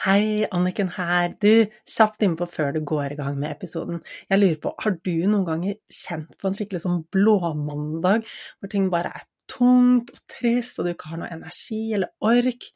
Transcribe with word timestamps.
Hei, 0.00 0.46
Anniken 0.56 0.88
her. 0.94 1.34
Du, 1.44 1.66
kjapt 1.84 2.22
innpå 2.24 2.46
før 2.48 2.70
du 2.72 2.78
går 2.88 3.12
i 3.12 3.16
gang 3.18 3.34
med 3.36 3.50
episoden. 3.52 3.98
Jeg 4.30 4.40
lurer 4.40 4.60
på, 4.62 4.72
har 4.80 4.94
du 4.96 5.12
noen 5.28 5.44
ganger 5.44 5.74
kjent 5.92 6.38
på 6.40 6.48
en 6.48 6.56
skikkelig 6.56 6.80
sånn 6.86 7.02
blåmandag, 7.12 8.24
hvor 8.56 8.72
ting 8.72 8.86
bare 8.94 9.10
er 9.18 9.26
tungt 9.50 10.08
og 10.14 10.22
trist, 10.30 10.78
og 10.80 10.86
du 10.88 10.94
ikke 10.94 11.10
har 11.10 11.20
noe 11.20 11.28
energi 11.34 11.82
eller 11.92 12.14
ork? 12.24 12.70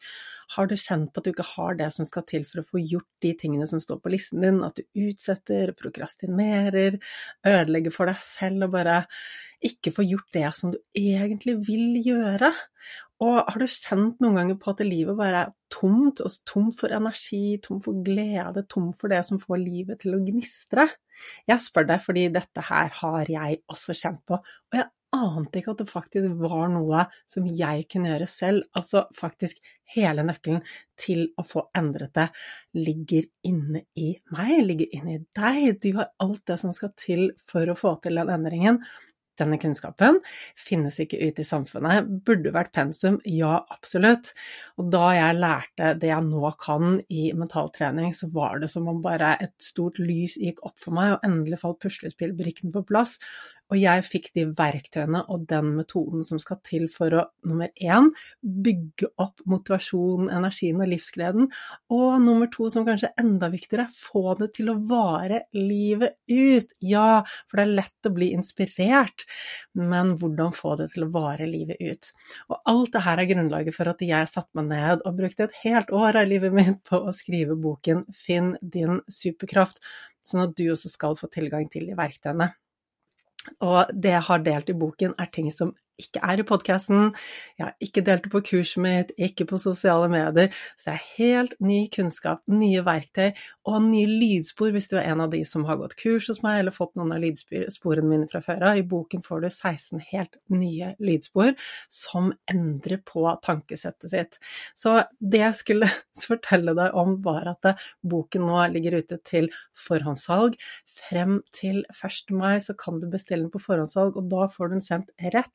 Har 0.52 0.68
du 0.68 0.76
kjent 0.76 1.14
på 1.14 1.22
at 1.22 1.24
du 1.24 1.32
ikke 1.32 1.46
har 1.54 1.78
det 1.78 1.88
som 1.96 2.04
skal 2.04 2.26
til 2.28 2.44
for 2.50 2.60
å 2.60 2.66
få 2.68 2.82
gjort 2.82 3.08
de 3.24 3.32
tingene 3.40 3.70
som 3.72 3.80
står 3.80 4.02
på 4.04 4.12
listen 4.12 4.44
din, 4.44 4.60
at 4.66 4.76
du 4.76 4.84
utsetter, 5.06 5.72
prokrastinerer, 5.80 7.00
ødelegger 7.48 7.94
for 7.94 8.12
deg 8.12 8.20
selv 8.20 8.68
og 8.68 8.76
bare 8.76 9.00
ikke 9.64 9.94
får 9.96 10.10
gjort 10.10 10.36
det 10.36 10.48
som 10.58 10.74
du 10.74 10.78
egentlig 10.92 11.56
vil 11.64 12.02
gjøre? 12.04 12.52
Og 13.22 13.36
har 13.46 13.60
du 13.60 13.66
kjent 13.70 14.18
noen 14.22 14.40
ganger 14.40 14.56
på 14.58 14.72
at 14.72 14.82
livet 14.86 15.14
bare 15.18 15.44
er 15.44 15.52
tomt, 15.72 16.18
og 16.24 16.34
tomt 16.48 16.80
for 16.80 16.94
energi, 16.94 17.60
tomt 17.62 17.86
for 17.86 18.02
glede, 18.06 18.64
tomt 18.70 18.98
for 18.98 19.12
det 19.12 19.22
som 19.28 19.38
får 19.42 19.62
livet 19.62 20.02
til 20.02 20.16
å 20.16 20.22
gnistre? 20.24 20.88
Jeg 21.46 21.62
spør 21.62 21.86
deg 21.92 22.02
fordi 22.02 22.26
dette 22.34 22.66
her 22.66 22.90
har 22.98 23.30
jeg 23.30 23.62
også 23.70 23.94
kjent 24.00 24.24
på, 24.26 24.40
og 24.42 24.78
jeg 24.80 24.90
ante 25.14 25.60
ikke 25.60 25.74
at 25.74 25.82
det 25.84 25.90
faktisk 25.90 26.34
var 26.42 26.68
noe 26.72 27.04
som 27.30 27.46
jeg 27.46 27.86
kunne 27.90 28.10
gjøre 28.10 28.28
selv. 28.30 28.66
Altså 28.74 29.04
faktisk 29.14 29.60
hele 29.94 30.24
nøkkelen 30.26 30.62
til 31.00 31.28
å 31.38 31.44
få 31.46 31.68
endret 31.78 32.14
det 32.18 32.28
ligger 32.78 33.28
inne 33.46 33.84
i 33.94 34.10
meg, 34.34 34.56
ligger 34.66 34.98
inne 34.98 35.18
i 35.18 35.24
deg. 35.38 35.78
Du 35.82 35.92
har 36.00 36.12
alt 36.24 36.42
det 36.50 36.58
som 36.62 36.74
skal 36.74 36.94
til 36.98 37.28
for 37.50 37.70
å 37.70 37.78
få 37.78 37.96
til 38.04 38.18
den 38.20 38.32
endringen. 38.34 38.82
Denne 39.40 39.58
kunnskapen 39.58 40.20
finnes 40.58 41.00
ikke 41.02 41.18
ute 41.18 41.42
i 41.42 41.48
samfunnet. 41.48 42.10
Burde 42.26 42.52
vært 42.54 42.74
pensum? 42.76 43.18
Ja, 43.26 43.56
absolutt. 43.74 44.32
Og 44.78 44.92
da 44.94 45.08
jeg 45.16 45.40
lærte 45.40 45.94
det 45.98 46.12
jeg 46.12 46.28
nå 46.28 46.52
kan 46.62 47.00
i 47.10 47.30
mentaltrening, 47.36 48.14
så 48.14 48.30
var 48.34 48.62
det 48.62 48.70
som 48.72 48.86
om 48.90 49.02
bare 49.04 49.34
et 49.42 49.54
stort 49.62 49.98
lys 50.02 50.38
gikk 50.40 50.62
opp 50.66 50.78
for 50.82 50.94
meg, 50.96 51.16
og 51.16 51.26
endelig 51.26 51.60
falt 51.64 51.82
puslespillbrikkene 51.82 52.74
på 52.74 52.84
plass. 52.88 53.18
Og 53.74 53.80
jeg 53.82 54.04
fikk 54.06 54.28
de 54.38 54.44
verktøyene 54.54 55.24
og 55.34 55.48
den 55.50 55.72
metoden 55.74 56.22
som 56.22 56.38
skal 56.38 56.60
til 56.62 56.84
for 56.92 57.16
å 57.18 57.24
nummer 57.42 57.72
én 57.82 58.12
bygge 58.40 59.08
opp 59.18 59.42
motivasjonen, 59.50 60.28
energien 60.30 60.78
og 60.78 60.92
livsgleden, 60.92 61.48
og 61.90 62.12
nummer 62.22 62.46
to, 62.54 62.68
som 62.70 62.86
kanskje 62.86 63.10
er 63.10 63.24
enda 63.24 63.50
viktigere, 63.50 63.88
få 63.90 64.36
det 64.38 64.52
til 64.60 64.70
å 64.70 64.76
vare 64.86 65.42
livet 65.58 66.14
ut. 66.30 66.78
Ja, 66.86 67.24
for 67.50 67.58
det 67.58 67.66
er 67.66 67.74
lett 67.80 68.06
å 68.06 68.14
bli 68.14 68.30
inspirert, 68.36 69.26
men 69.74 70.14
hvordan 70.22 70.54
få 70.54 70.76
det 70.78 70.92
til 70.94 71.08
å 71.08 71.12
vare 71.18 71.50
livet 71.50 71.82
ut? 71.82 72.14
Og 72.52 72.58
alt 72.70 72.94
det 72.94 73.04
her 73.08 73.24
er 73.24 73.30
grunnlaget 73.34 73.74
for 73.74 73.90
at 73.90 74.06
jeg 74.06 74.30
satte 74.30 74.54
meg 74.60 74.70
ned 74.70 75.02
og 75.02 75.18
brukte 75.18 75.48
et 75.48 75.62
helt 75.64 75.90
år 75.90 76.22
av 76.22 76.30
livet 76.30 76.54
mitt 76.54 76.84
på 76.86 77.02
å 77.02 77.14
skrive 77.16 77.58
boken 77.58 78.06
Finn 78.14 78.54
din 78.62 79.02
superkraft, 79.10 79.82
sånn 80.22 80.46
at 80.46 80.54
du 80.54 80.68
også 80.70 80.92
skal 80.92 81.18
få 81.18 81.26
tilgang 81.32 81.66
til 81.72 81.90
de 81.90 81.98
verktøyene. 81.98 82.54
Og 83.60 83.90
det 83.92 84.14
jeg 84.14 84.26
har 84.28 84.44
delt 84.44 84.70
i 84.72 84.76
boken, 84.78 85.14
er 85.18 85.30
ting 85.32 85.50
som 85.52 85.74
ikke 86.00 86.20
er 86.26 86.40
i 86.42 86.46
podkasten. 86.46 87.12
Jeg 87.58 87.64
har 87.66 87.74
ikke 87.84 88.02
delt 88.06 88.24
det 88.26 88.32
på 88.32 88.42
kurset 88.48 88.82
mitt, 88.82 89.12
ikke 89.20 89.46
på 89.50 89.58
sosiale 89.60 90.08
medier. 90.10 90.50
Så 90.78 90.90
det 90.90 90.94
er 90.94 91.08
helt 91.18 91.54
ny 91.62 91.80
kunnskap, 91.94 92.42
nye 92.50 92.82
verktøy 92.86 93.30
og 93.70 93.80
nye 93.86 94.08
lydspor 94.10 94.74
hvis 94.74 94.90
du 94.90 94.96
er 94.98 95.12
en 95.12 95.22
av 95.24 95.32
de 95.32 95.42
som 95.48 95.66
har 95.68 95.78
gått 95.80 95.96
kurs 96.00 96.28
hos 96.30 96.42
meg 96.44 96.62
eller 96.62 96.74
fått 96.74 96.94
noen 96.98 97.14
av 97.14 97.22
lydsporene 97.22 98.10
mine 98.10 98.28
fra 98.30 98.42
før 98.44 98.68
av. 98.70 98.80
I 98.80 98.86
boken 98.90 99.24
får 99.26 99.44
du 99.44 99.48
16 99.50 100.02
helt 100.10 100.38
nye 100.52 100.94
lydspor 101.02 101.54
som 101.92 102.32
endrer 102.50 103.02
på 103.06 103.26
tankesettet 103.44 104.12
sitt. 104.12 104.40
Så 104.74 104.96
det 105.20 105.44
jeg 105.44 105.60
skulle 105.60 105.90
fortelle 106.28 106.74
deg 106.76 106.98
om, 106.98 107.18
var 107.24 107.52
at 107.54 107.70
boken 108.02 108.48
nå 108.48 108.64
ligger 108.74 108.98
ute 109.00 109.20
til 109.26 109.50
forhåndssalg. 109.78 110.58
Frem 110.94 111.38
til 111.54 111.82
1. 111.94 112.34
mai 112.34 112.58
så 112.62 112.74
kan 112.78 113.00
du 113.02 113.08
bestille 113.10 113.46
den 113.46 113.52
på 113.54 113.62
forhåndssalg, 113.62 114.18
og 114.18 114.28
da 114.32 114.48
får 114.50 114.70
du 114.70 114.76
den 114.76 114.84
sendt 114.84 115.14
rett 115.34 115.52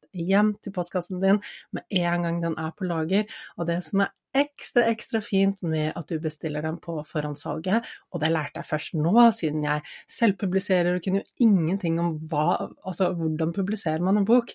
til 0.63 0.73
postkassen 0.75 1.21
din 1.23 1.41
med 1.75 1.85
en 1.89 2.25
gang 2.25 2.41
den 2.43 2.57
er 2.57 2.71
på 2.77 2.87
lager. 2.89 3.29
Og 3.57 3.67
det 3.69 3.81
som 3.85 4.05
er 4.05 4.13
ekstra, 4.35 4.85
ekstra 4.91 5.21
fint 5.25 5.57
med 5.65 5.91
at 5.97 6.09
du 6.11 6.19
bestiller 6.21 6.63
dem 6.65 6.77
på 6.81 6.97
forhåndssalget, 7.07 7.87
og 8.13 8.21
det 8.21 8.31
lærte 8.31 8.61
jeg 8.61 8.69
først 8.69 8.97
nå, 8.99 9.13
siden 9.35 9.65
jeg 9.65 9.83
selvpubliserer 10.11 10.97
og 10.97 11.03
kunne 11.05 11.23
jo 11.23 11.47
ingenting 11.47 11.99
om 12.01 12.13
hva, 12.29 12.69
altså 12.85 13.11
hvordan 13.17 13.53
publiserer 13.55 14.03
man 14.05 14.21
en 14.21 14.27
bok, 14.27 14.53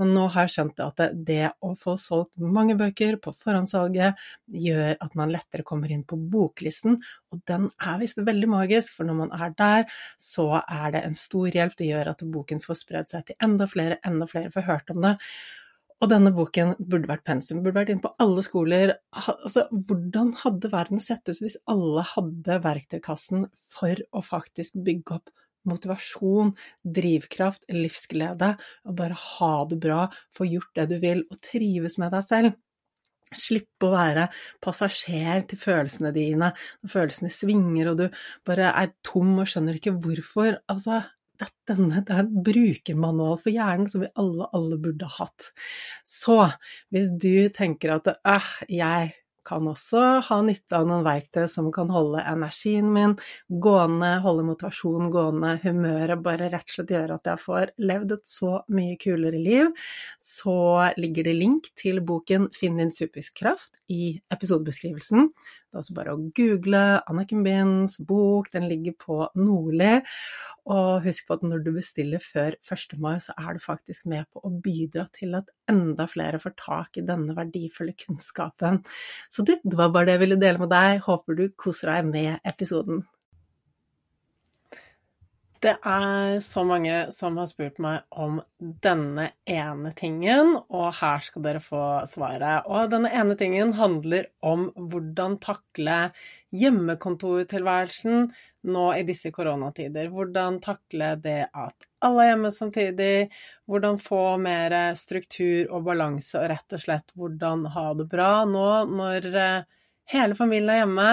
men 0.00 0.12
nå 0.16 0.26
har 0.34 0.48
jeg 0.48 0.56
skjønt 0.56 0.84
at 0.84 1.04
det, 1.14 1.42
å 1.64 1.72
få 1.78 1.96
solgt 2.00 2.32
mange 2.40 2.76
bøker 2.78 3.18
på 3.22 3.32
forhåndssalget 3.40 4.20
gjør 4.64 4.94
at 5.00 5.18
man 5.18 5.32
lettere 5.32 5.66
kommer 5.66 5.92
inn 5.92 6.04
på 6.08 6.18
boklisten, 6.18 7.00
og 7.32 7.42
den 7.48 7.70
er 7.82 7.98
visst 8.02 8.20
veldig 8.20 8.50
magisk, 8.50 8.96
for 8.98 9.08
når 9.08 9.20
man 9.24 9.34
er 9.34 9.56
der, 9.58 9.90
så 10.20 10.50
er 10.60 10.94
det 10.94 11.04
en 11.04 11.16
stor 11.18 11.48
hjelp. 11.50 11.76
Det 11.78 11.88
gjør 11.88 12.12
at 12.12 12.24
boken 12.34 12.62
får 12.64 12.80
spredd 12.80 13.12
seg 13.12 13.28
til 13.28 13.38
enda 13.44 13.68
flere, 13.70 14.00
enda 14.06 14.28
flere 14.30 14.52
får 14.54 14.68
hørt 14.68 14.94
om 14.94 15.04
det. 15.04 15.16
Og 16.04 16.10
denne 16.12 16.34
boken 16.36 16.74
burde 16.76 17.08
vært 17.08 17.24
pensum, 17.24 17.62
burde 17.64 17.78
vært 17.78 17.94
inne 17.94 18.04
på 18.04 18.10
alle 18.20 18.42
skoler. 18.44 18.90
Altså, 19.16 19.62
hvordan 19.72 20.34
hadde 20.42 20.68
verden 20.72 21.00
sett 21.00 21.24
ut 21.30 21.40
hvis 21.40 21.56
alle 21.70 22.04
hadde 22.10 22.58
verktøykassen 22.66 23.46
for 23.72 24.02
å 24.12 24.20
faktisk 24.24 24.76
bygge 24.84 25.16
opp 25.16 25.32
motivasjon, 25.64 26.52
drivkraft, 26.84 27.64
livsglede, 27.72 28.50
og 28.84 28.98
bare 28.98 29.16
ha 29.16 29.54
det 29.70 29.80
bra, 29.80 30.02
få 30.36 30.44
gjort 30.50 30.76
det 30.76 30.90
du 30.92 30.98
vil, 31.00 31.24
og 31.32 31.40
trives 31.48 31.96
med 32.02 32.12
deg 32.12 32.28
selv? 32.28 32.60
Slippe 33.34 33.88
å 33.88 33.94
være 33.94 34.28
passasjer 34.62 35.46
til 35.48 35.58
følelsene 35.58 36.12
dine 36.14 36.52
når 36.52 36.92
følelsene 36.92 37.32
svinger 37.32 37.94
og 37.94 38.02
du 38.02 38.20
bare 38.46 38.74
er 38.76 38.92
tom 39.06 39.32
og 39.40 39.48
skjønner 39.48 39.80
ikke 39.80 39.96
hvorfor. 40.04 40.60
Altså, 40.68 41.00
denne 41.68 42.04
det 42.04 42.14
er 42.14 42.24
en 42.24 42.44
brukermanual 42.46 43.38
for 43.40 43.54
hjernen 43.54 43.90
som 43.90 44.04
vi 44.04 44.12
alle, 44.20 44.48
alle 44.56 44.78
burde 44.80 45.08
hatt. 45.18 45.50
Så 46.06 46.38
hvis 46.94 47.10
du 47.10 47.48
tenker 47.54 47.96
at 47.96 48.10
øh, 48.14 48.50
jeg 48.70 49.14
kan 49.44 49.66
også 49.68 50.02
ha 50.24 50.38
nytte 50.44 50.78
av 50.78 50.86
noen 50.88 51.04
verktøy 51.04 51.44
som 51.52 51.68
kan 51.74 51.90
holde 51.92 52.22
energien 52.24 52.88
min 52.94 53.14
gående, 53.62 54.14
holde 54.24 54.46
motivasjonen 54.48 55.10
gående, 55.12 55.54
humøret 55.64 56.22
bare 56.24 56.48
rett 56.52 56.70
og 56.70 56.76
slett 56.78 56.94
gjøre 56.94 57.18
at 57.18 57.30
jeg 57.30 57.42
får 57.42 57.74
levd 57.90 58.16
et 58.16 58.24
så 58.36 58.54
mye 58.72 58.96
kulere 59.00 59.40
liv, 59.40 59.68
så 60.22 60.56
ligger 61.00 61.28
det 61.28 61.36
link 61.36 61.68
til 61.80 62.00
boken 62.06 62.48
Finn 62.56 62.80
din 62.80 62.94
superkraft 62.94 63.82
i 63.92 64.14
episodebeskrivelsen. 64.32 65.28
Det 65.74 65.80
er 65.80 65.82
også 65.82 65.94
bare 65.96 66.12
å 66.14 66.20
google 66.38 66.80
Anniken 67.10 67.40
Binds 67.42 67.96
bok, 68.06 68.46
den 68.52 68.68
ligger 68.70 68.94
på 68.94 69.16
Nordli. 69.34 69.96
Og 70.70 71.02
husk 71.02 71.26
på 71.26 71.34
at 71.34 71.42
når 71.42 71.64
du 71.64 71.72
bestiller 71.74 72.22
før 72.22 72.54
1. 72.62 72.94
mai, 73.02 73.16
så 73.18 73.34
er 73.34 73.56
du 73.56 73.64
faktisk 73.64 74.06
med 74.12 74.28
på 74.30 74.38
å 74.46 74.52
bidra 74.62 75.02
til 75.10 75.34
at 75.34 75.50
enda 75.70 76.06
flere 76.06 76.38
får 76.38 76.54
tak 76.62 77.00
i 77.02 77.04
denne 77.08 77.34
verdifulle 77.34 77.96
kunnskapen. 78.04 78.84
Så 79.26 79.42
det, 79.42 79.58
det 79.66 79.74
var 79.82 79.90
bare 79.90 80.12
det 80.12 80.14
jeg 80.14 80.22
ville 80.22 80.38
dele 80.46 80.62
med 80.62 80.70
deg. 80.70 81.02
Håper 81.08 81.42
du 81.42 81.48
koser 81.58 81.90
deg 81.90 82.14
med 82.14 82.38
episoden. 82.46 83.02
Det 85.64 85.78
er 85.80 86.42
så 86.44 86.60
mange 86.68 86.92
som 87.14 87.38
har 87.40 87.46
spurt 87.48 87.78
meg 87.80 88.02
om 88.12 88.34
denne 88.84 89.30
ene 89.48 89.94
tingen, 89.96 90.50
og 90.68 90.90
her 90.98 91.22
skal 91.24 91.44
dere 91.46 91.62
få 91.64 91.84
svaret. 92.10 92.66
Og 92.68 92.90
denne 92.92 93.08
ene 93.16 93.32
tingen 93.40 93.72
handler 93.78 94.28
om 94.44 94.66
hvordan 94.76 95.38
takle 95.40 96.10
hjemmekontortilværelsen 96.52 98.26
nå 98.76 98.84
i 98.98 99.06
disse 99.08 99.32
koronatider. 99.32 100.10
Hvordan 100.12 100.60
takle 100.64 101.14
det 101.24 101.46
at 101.48 101.88
alle 102.04 102.26
er 102.26 102.34
hjemme 102.34 102.50
samtidig, 102.52 103.14
hvordan 103.64 103.96
få 104.04 104.24
mer 104.44 104.76
struktur 105.00 105.72
og 105.72 105.88
balanse, 105.88 106.42
og 106.42 106.52
rett 106.52 106.76
og 106.76 106.84
slett 106.84 107.16
hvordan 107.16 107.64
ha 107.72 107.86
det 107.96 108.10
bra 108.12 108.34
nå 108.44 108.68
når 108.92 109.32
eh, 109.32 109.80
Hele 110.12 110.36
familien 110.36 110.72
er 110.72 110.82
hjemme. 110.82 111.08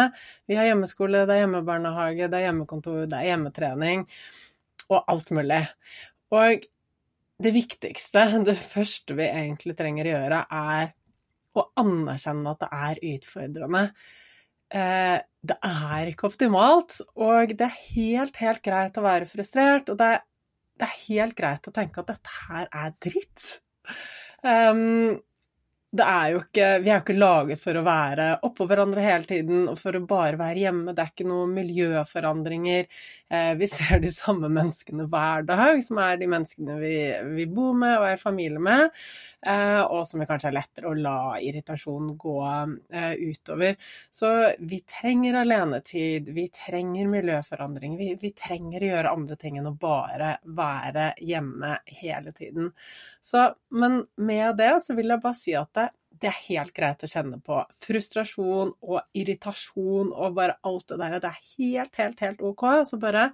Vi 0.50 0.57
har 0.59 0.68
hjemmeskole, 0.68 1.25
det 1.28 1.36
er 1.36 1.45
hjemmebarnehage, 1.45 2.27
det 2.27 2.39
er 2.39 2.48
hjemmekontor, 2.50 3.06
det 3.07 3.19
er 3.19 3.30
hjemmetrening 3.31 4.06
og 4.92 5.06
alt 5.12 5.31
mulig. 5.31 5.62
Og 6.36 6.66
det 7.42 7.54
viktigste, 7.56 8.25
det 8.45 8.57
første 8.60 9.16
vi 9.18 9.30
egentlig 9.30 9.75
trenger 9.80 10.07
å 10.07 10.16
gjøre, 10.16 10.42
er 10.51 10.92
å 11.57 11.66
anerkjenne 11.81 12.54
at 12.54 12.62
det 12.62 12.69
er 12.77 13.01
utfordrende. 13.16 13.86
Eh, 14.71 15.18
det 15.51 15.57
er 15.68 16.12
ikke 16.12 16.30
optimalt, 16.30 17.01
og 17.19 17.56
det 17.57 17.68
er 17.68 17.80
helt, 17.95 18.38
helt 18.39 18.62
greit 18.63 19.00
å 19.00 19.06
være 19.06 19.27
frustrert. 19.30 19.89
Og 19.92 20.00
det 20.00 20.12
er, 20.16 20.24
det 20.80 20.88
er 20.88 21.01
helt 21.07 21.38
greit 21.38 21.68
å 21.68 21.75
tenke 21.75 22.04
at 22.04 22.13
dette 22.13 22.38
her 22.48 22.69
er 22.83 22.95
dritt. 23.04 23.50
Um, 24.42 25.19
det 25.92 26.06
er 26.08 26.28
jo 26.32 26.42
ikke 26.46 26.68
Vi 26.84 26.90
er 26.90 27.00
jo 27.00 27.04
ikke 27.04 27.18
laget 27.18 27.60
for 27.60 27.76
å 27.76 27.84
være 27.84 28.28
oppå 28.48 28.68
hverandre 28.70 29.04
hele 29.04 29.28
tiden 29.28 29.66
og 29.72 29.76
for 29.80 29.98
å 29.98 30.04
bare 30.08 30.40
være 30.40 30.64
hjemme. 30.64 30.94
Det 30.96 31.04
er 31.04 31.12
ikke 31.12 31.28
noen 31.28 31.52
miljøforandringer. 31.58 32.88
Eh, 33.32 33.52
vi 33.60 33.68
ser 33.72 34.00
de 34.04 34.12
samme 34.12 34.48
menneskene 34.52 35.08
hver 35.12 35.44
dag, 35.50 35.82
som 35.84 36.00
er 36.04 36.20
de 36.22 36.30
menneskene 36.32 36.78
vi, 36.80 36.94
vi 37.36 37.48
bor 37.52 37.76
med 37.78 37.98
og 37.98 38.08
er 38.08 38.22
familie 38.22 38.62
med, 38.64 38.88
eh, 39.48 39.82
og 39.82 40.06
som 40.08 40.24
det 40.24 40.30
kanskje 40.30 40.52
er 40.52 40.58
lettere 40.58 40.92
å 40.92 40.96
la 40.96 41.18
irritasjon 41.44 42.14
gå 42.20 42.38
eh, 42.48 43.14
utover. 43.28 43.76
Så 44.12 44.32
vi 44.60 44.82
trenger 44.88 45.42
alenetid, 45.42 46.32
vi 46.32 46.48
trenger 46.56 47.12
miljøforandringer. 47.12 48.00
Vi, 48.00 48.10
vi 48.22 48.34
trenger 48.38 48.80
å 48.80 48.92
gjøre 48.94 49.16
andre 49.18 49.40
ting 49.44 49.60
enn 49.60 49.72
å 49.72 49.76
bare 49.76 50.38
være 50.48 51.12
hjemme 51.20 51.76
hele 52.00 52.32
tiden. 52.38 52.72
Så, 53.20 53.50
men 53.76 54.06
med 54.24 54.56
det 54.60 54.74
så 54.86 54.96
vil 54.96 55.12
jeg 55.12 55.24
bare 55.24 55.40
si 55.42 55.56
at 55.60 55.81
det 56.21 56.29
er 56.29 56.41
helt 56.47 56.73
greit 56.77 57.03
å 57.03 57.09
kjenne 57.09 57.39
på 57.41 57.57
frustrasjon 57.81 58.73
og 58.85 59.18
irritasjon 59.18 60.12
og 60.13 60.35
bare 60.38 60.59
alt 60.68 60.91
det 60.91 61.00
der. 61.01 61.18
Det 61.23 61.31
er 61.31 61.45
helt, 61.56 61.95
helt, 61.97 62.21
helt 62.21 62.44
ok. 62.51 62.65
Så 62.88 63.00
bare 63.01 63.31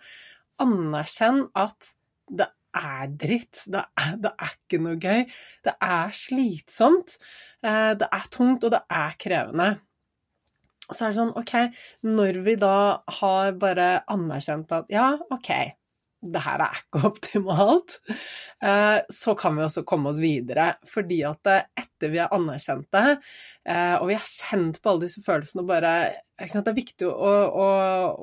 anerkjenn 0.64 1.44
at 1.58 1.92
det 2.28 2.48
er 2.78 3.12
dritt. 3.20 3.66
Det 3.68 3.82
er, 4.00 4.14
det 4.24 4.32
er, 4.32 4.54
ikke 4.56 4.80
noe 4.84 4.96
gøy. 5.02 5.26
Det 5.68 5.74
er 5.84 6.16
slitsomt. 6.16 7.18
Eh, 7.64 7.92
det 8.00 8.08
er 8.08 8.32
tungt, 8.34 8.68
og 8.68 8.74
det 8.76 8.84
er 8.88 9.20
krevende. 9.20 9.70
Og 10.88 10.96
så 10.96 11.04
er 11.04 11.12
det 11.12 11.20
sånn, 11.20 11.36
OK, 11.36 11.54
når 12.08 12.40
vi 12.46 12.56
da 12.62 12.78
har 13.20 13.58
bare 13.60 13.90
anerkjent 14.14 14.72
at 14.76 14.94
ja, 14.94 15.10
OK, 15.36 15.52
det 16.22 16.42
her 16.42 16.62
er 16.66 16.78
ikke 16.80 17.04
optimalt, 17.12 17.98
eh, 18.64 19.00
så 19.14 19.36
kan 19.38 19.58
vi 19.58 19.66
også 19.66 19.86
komme 19.88 20.12
oss 20.12 20.22
videre. 20.22 20.74
Fordi 20.90 21.22
at 21.28 21.50
eh, 21.52 21.68
etter 21.78 22.14
vi 22.14 22.22
har 22.22 22.34
anerkjent 22.36 22.88
det, 22.94 23.18
eh, 23.70 23.96
og 24.00 24.08
vi 24.10 24.18
har 24.18 24.32
kjent 24.32 24.80
på 24.82 24.94
alle 24.94 25.06
disse 25.06 25.22
følelsene 25.26 25.64
og 25.64 25.70
bare 25.70 25.98
Det 26.38 26.70
er 26.70 26.76
viktig 26.78 27.08
å, 27.10 27.30
å, 27.50 27.68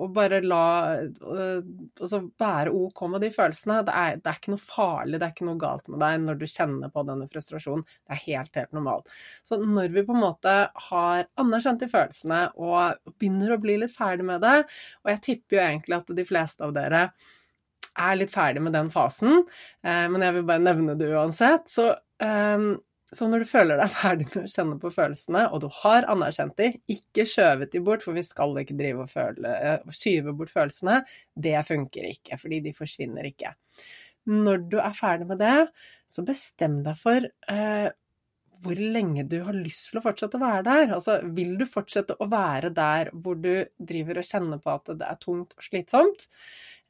å 0.05 0.06
bare 0.14 0.38
la 0.44 0.64
Altså 0.94 2.20
være 2.38 2.70
OK 2.70 3.00
med 3.11 3.25
de 3.25 3.31
følelsene. 3.35 3.81
Det 3.87 3.94
er, 3.94 4.19
det 4.23 4.31
er, 4.31 4.38
ikke 4.38 4.55
noe 4.55 4.62
farlig, 4.62 5.19
det 5.19 5.26
er 5.26 5.35
ikke 5.35 5.49
noe 5.49 5.62
galt 5.62 5.90
med 5.90 6.02
deg 6.02 6.20
når 6.23 6.38
du 6.38 6.47
kjenner 6.47 6.93
på 6.94 7.02
denne 7.08 7.26
frustrasjonen. 7.31 7.82
Det 8.06 8.14
er 8.14 8.23
helt, 8.29 8.55
helt 8.55 8.75
normalt. 8.76 9.11
Så 9.43 9.58
når 9.58 9.94
vi 9.94 10.06
på 10.06 10.14
en 10.14 10.23
måte 10.23 10.56
har 10.88 11.31
anerkjent 11.43 11.82
de 11.82 11.90
følelsene 11.90 12.43
og 12.55 13.14
begynner 13.19 13.55
å 13.56 13.62
bli 13.62 13.81
litt 13.82 13.94
ferdig 13.94 14.26
med 14.31 14.43
det, 14.47 14.61
og 15.02 15.14
jeg 15.14 15.25
tipper 15.31 15.58
jo 15.58 15.64
egentlig 15.64 15.99
at 15.99 16.14
de 16.14 16.29
fleste 16.29 16.67
av 16.67 16.75
dere 16.76 17.08
er 18.00 18.19
litt 18.19 18.32
ferdig 18.32 18.62
med 18.64 18.75
den 18.76 18.91
fasen, 18.93 19.44
eh, 19.85 20.05
men 20.11 20.25
jeg 20.25 20.37
vil 20.38 20.49
bare 20.49 20.64
nevne 20.64 20.96
det 20.99 21.12
uansett. 21.14 21.69
Så, 21.70 21.91
eh, 22.23 22.69
så 23.14 23.29
når 23.31 23.44
du 23.44 23.49
føler 23.49 23.81
deg 23.81 23.93
ferdig 23.99 24.29
med 24.31 24.44
å 24.44 24.52
kjenne 24.55 24.79
på 24.82 24.93
følelsene, 24.94 25.44
og 25.50 25.64
du 25.64 25.69
har 25.82 26.08
anerkjent 26.12 26.56
de, 26.61 26.70
ikke 26.96 27.26
skjøvet 27.31 27.75
de 27.75 27.82
bort, 27.87 28.06
for 28.06 28.17
vi 28.17 28.25
skal 28.26 28.56
ikke 28.62 28.79
drive 28.79 29.06
og 29.06 29.12
føle, 29.12 29.58
eh, 29.58 29.93
skyve 29.94 30.35
bort 30.38 30.52
følelsene, 30.55 31.02
det 31.46 31.58
funker 31.69 32.08
ikke, 32.11 32.41
fordi 32.41 32.62
de 32.69 32.75
forsvinner 32.76 33.31
ikke. 33.31 33.55
Når 34.31 34.64
du 34.73 34.79
er 34.81 34.97
ferdig 34.97 35.29
med 35.29 35.43
det, 35.43 35.58
så 36.08 36.25
bestem 36.25 36.81
deg 36.87 36.97
for 36.97 37.26
eh, 37.52 37.90
hvor 38.64 38.78
lenge 38.78 39.26
du 39.28 39.38
har 39.46 39.56
lyst 39.56 39.90
til 39.90 40.00
å 40.00 40.05
fortsette 40.05 40.38
å 40.38 40.43
være 40.43 40.64
der. 40.66 40.94
Altså, 40.96 41.19
vil 41.37 41.55
du 41.61 41.66
fortsette 41.69 42.16
å 42.19 42.28
være 42.31 42.72
der 42.75 43.12
hvor 43.12 43.38
du 43.40 43.52
driver 43.78 44.20
og 44.20 44.28
kjenner 44.28 44.62
på 44.62 44.72
at 44.75 44.94
det 44.94 45.11
er 45.11 45.20
tungt 45.22 45.55
og 45.56 45.66
slitsomt? 45.69 46.26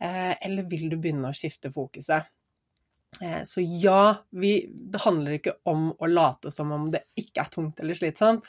Eh, 0.03 0.33
eller 0.35 0.71
vil 0.71 0.89
du 0.93 0.99
begynne 0.99 1.31
å 1.31 1.37
skifte 1.37 1.73
fokuset? 1.75 2.31
Eh, 3.21 3.43
så 3.47 3.63
ja, 3.63 4.17
vi, 4.31 4.57
det 4.71 5.03
handler 5.05 5.39
ikke 5.39 5.57
om 5.71 5.91
å 5.93 6.11
late 6.11 6.51
som 6.55 6.73
om 6.75 6.89
det 6.95 7.05
ikke 7.21 7.45
er 7.45 7.53
tungt 7.53 7.83
eller 7.83 7.99
slitsomt. 7.99 8.47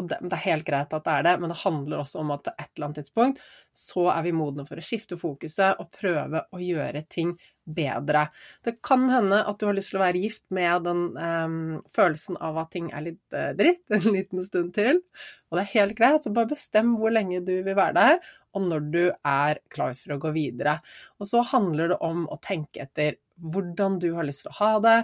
Og 0.00 0.06
det, 0.08 0.18
det, 0.24 0.32
er 0.32 0.46
helt 0.46 0.64
greit 0.66 0.94
at 0.96 1.04
det 1.04 1.14
er 1.14 1.24
det, 1.26 1.32
men 1.42 1.50
det 1.52 1.58
handler 1.62 2.00
også 2.00 2.22
om 2.22 2.30
at 2.32 2.44
på 2.46 2.52
et 2.54 2.70
eller 2.70 2.86
annet 2.88 2.98
tidspunkt 3.02 3.40
så 3.76 4.06
er 4.14 4.22
vi 4.24 4.34
modne 4.36 4.64
for 4.68 4.80
å 4.80 4.84
skifte 4.84 5.18
fokuset 5.20 5.80
og 5.82 5.90
prøve 5.92 6.40
å 6.48 6.60
gjøre 6.62 7.02
ting 7.12 7.34
bedre. 7.62 8.24
Det 8.64 8.78
kan 8.84 9.04
hende 9.12 9.42
at 9.46 9.60
du 9.60 9.66
har 9.68 9.76
lyst 9.76 9.92
til 9.92 10.00
å 10.00 10.04
være 10.04 10.22
gift 10.24 10.44
med 10.54 10.86
den 10.88 11.02
um, 11.14 11.58
følelsen 11.92 12.38
av 12.42 12.62
at 12.64 12.72
ting 12.74 12.88
er 12.90 13.04
litt 13.10 13.36
uh, 13.36 13.52
dritt 13.58 13.94
en 13.94 14.08
liten 14.16 14.42
stund 14.46 14.72
til, 14.78 15.02
og 15.50 15.58
det 15.58 15.66
er 15.66 15.74
helt 15.76 15.96
greit, 15.98 16.24
så 16.24 16.32
bare 16.34 16.50
bestem 16.54 16.96
hvor 16.98 17.12
lenge 17.12 17.42
du 17.44 17.54
vil 17.60 17.76
være 17.76 17.94
der, 17.98 18.32
og 18.56 18.66
når 18.70 18.88
du 18.94 19.02
er 19.12 19.60
klar 19.72 19.92
for 19.98 20.16
å 20.16 20.20
gå 20.24 20.32
videre. 20.34 20.78
Og 21.20 21.28
så 21.28 21.44
handler 21.52 21.92
det 21.92 22.00
om 22.04 22.24
å 22.32 22.40
tenke 22.42 22.86
etter 22.86 23.20
hvordan 23.42 24.00
du 24.00 24.12
har 24.16 24.26
lyst 24.26 24.46
til 24.46 24.54
å 24.54 24.58
ha 24.62 24.72
det. 24.82 24.98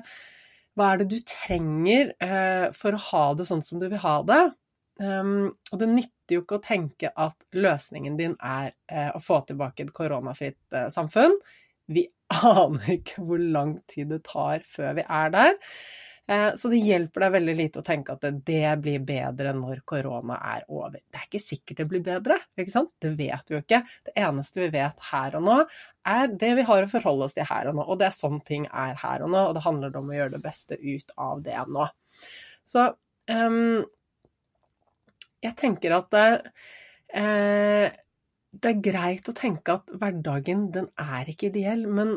Hva 0.79 0.93
er 0.93 1.03
det 1.03 1.09
du 1.13 1.19
trenger 1.27 2.15
uh, 2.23 2.73
for 2.77 2.97
å 2.97 3.05
ha 3.11 3.27
det 3.37 3.49
sånn 3.49 3.65
som 3.65 3.83
du 3.83 3.89
vil 3.91 4.03
ha 4.03 4.17
det? 4.27 4.43
Um, 4.99 5.53
og 5.71 5.79
det 5.79 5.87
nytter 5.93 6.35
jo 6.35 6.43
ikke 6.43 6.59
å 6.59 6.65
tenke 6.65 7.13
at 7.15 7.45
løsningen 7.55 8.17
din 8.19 8.35
er 8.43 8.73
uh, 8.91 9.13
å 9.15 9.23
få 9.23 9.45
tilbake 9.47 9.87
et 9.87 9.95
koronafritt 9.95 10.75
uh, 10.75 10.89
samfunn. 10.91 11.37
Vi 11.89 12.09
aner 12.43 12.99
ikke 12.99 13.23
hvor 13.25 13.43
lang 13.43 13.79
tid 13.91 14.11
det 14.11 14.25
tar 14.27 14.65
før 14.67 14.99
vi 14.99 15.05
er 15.07 15.35
der. 15.35 15.59
Uh, 16.29 16.51
så 16.59 16.69
det 16.69 16.81
hjelper 16.83 17.25
deg 17.25 17.35
veldig 17.37 17.53
lite 17.57 17.81
å 17.81 17.87
tenke 17.87 18.17
at 18.17 18.27
det, 18.27 18.33
det, 18.51 18.73
blir 18.83 19.05
bedre 19.07 19.53
når 19.57 19.85
korona 19.89 20.41
er 20.51 20.67
over. 20.67 20.99
Det 20.99 21.21
er 21.21 21.29
ikke 21.29 21.41
sikkert 21.41 21.79
det 21.81 21.87
blir 21.93 22.03
bedre, 22.05 22.41
ikke 22.59 22.75
sant? 22.75 22.91
Det 23.01 23.13
vet 23.17 23.49
vi 23.49 23.57
jo 23.57 23.61
ikke. 23.63 23.81
Det 24.09 24.15
eneste 24.19 24.65
vi 24.65 24.69
vet 24.75 25.07
her 25.13 25.39
og 25.39 25.47
nå, 25.47 25.61
er 26.11 26.35
det 26.43 26.51
vi 26.59 26.65
har 26.69 26.85
å 26.85 26.91
forholde 26.91 27.29
oss 27.31 27.39
til 27.39 27.47
her 27.49 27.71
og 27.71 27.79
nå. 27.79 27.87
Og 27.87 28.03
det 28.03 28.11
er 28.11 28.19
sånn 28.19 28.43
ting 28.51 28.67
er 28.67 28.99
her 28.99 29.23
og 29.25 29.31
nå, 29.33 29.47
og 29.47 29.55
det 29.57 29.63
handler 29.65 30.03
om 30.03 30.11
å 30.11 30.19
gjøre 30.19 30.35
det 30.35 30.43
beste 30.43 30.81
ut 30.83 31.15
av 31.15 31.47
det 31.47 31.63
nå. 31.71 31.87
Så 32.67 32.91
um, 33.31 33.87
jeg 35.45 35.57
tenker 35.59 35.95
at 35.99 36.17
eh, 36.19 37.93
det 38.49 38.73
er 38.73 38.83
greit 38.83 39.29
å 39.29 39.37
tenke 39.37 39.79
at 39.79 39.93
hverdagen, 39.93 40.69
den 40.75 40.89
er 40.99 41.29
ikke 41.31 41.51
ideell, 41.53 41.85
men 41.91 42.17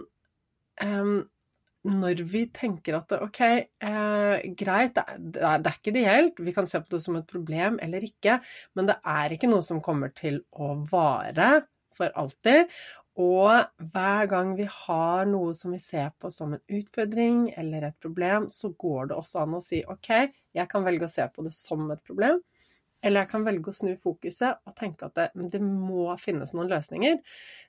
eh, 0.81 1.13
når 1.81 2.21
vi 2.29 2.45
tenker 2.53 2.99
at 2.99 3.13
ok, 3.17 3.41
eh, 3.41 4.47
greit, 4.57 4.95
det 4.95 5.03
er, 5.41 5.61
det 5.63 5.71
er, 5.71 5.77
ikke 5.77 5.93
ideelt, 5.93 6.41
vi 6.45 6.53
kan 6.55 6.69
se 6.69 6.81
på 6.81 6.93
det 6.93 7.01
som 7.03 7.17
et 7.17 7.29
problem 7.29 7.79
eller 7.81 8.05
ikke, 8.05 8.39
men 8.77 8.89
det 8.89 8.99
er 9.01 9.33
ikke 9.33 9.49
noe 9.49 9.65
som 9.65 9.81
kommer 9.83 10.13
til 10.17 10.43
å 10.51 10.75
vare 10.91 11.63
for 11.97 12.13
alltid. 12.17 12.69
Og 13.19 13.87
hver 13.91 14.29
gang 14.31 14.53
vi 14.55 14.65
har 14.71 15.25
noe 15.27 15.51
som 15.57 15.73
vi 15.75 15.81
ser 15.83 16.13
på 16.21 16.29
som 16.31 16.53
en 16.55 16.61
utfordring 16.77 17.49
eller 17.59 17.89
et 17.89 17.97
problem, 17.99 18.47
så 18.49 18.71
går 18.71 19.09
det 19.09 19.17
også 19.17 19.41
an 19.41 19.57
å 19.57 19.63
si 19.63 19.81
ok, 19.83 20.13
jeg 20.55 20.71
kan 20.71 20.85
velge 20.85 21.09
å 21.09 21.11
se 21.11 21.25
på 21.33 21.43
det 21.43 21.51
som 21.55 21.89
et 21.91 22.03
problem, 22.07 22.39
eller 23.01 23.23
jeg 23.23 23.31
kan 23.31 23.45
velge 23.45 23.71
å 23.71 23.75
snu 23.75 23.93
fokuset 23.99 24.61
og 24.69 24.75
tenke 24.77 25.07
at 25.07 25.17
det, 25.17 25.47
det 25.53 25.61
må 25.63 26.11
finnes 26.21 26.53
noen 26.53 26.69
løsninger. 26.69 27.17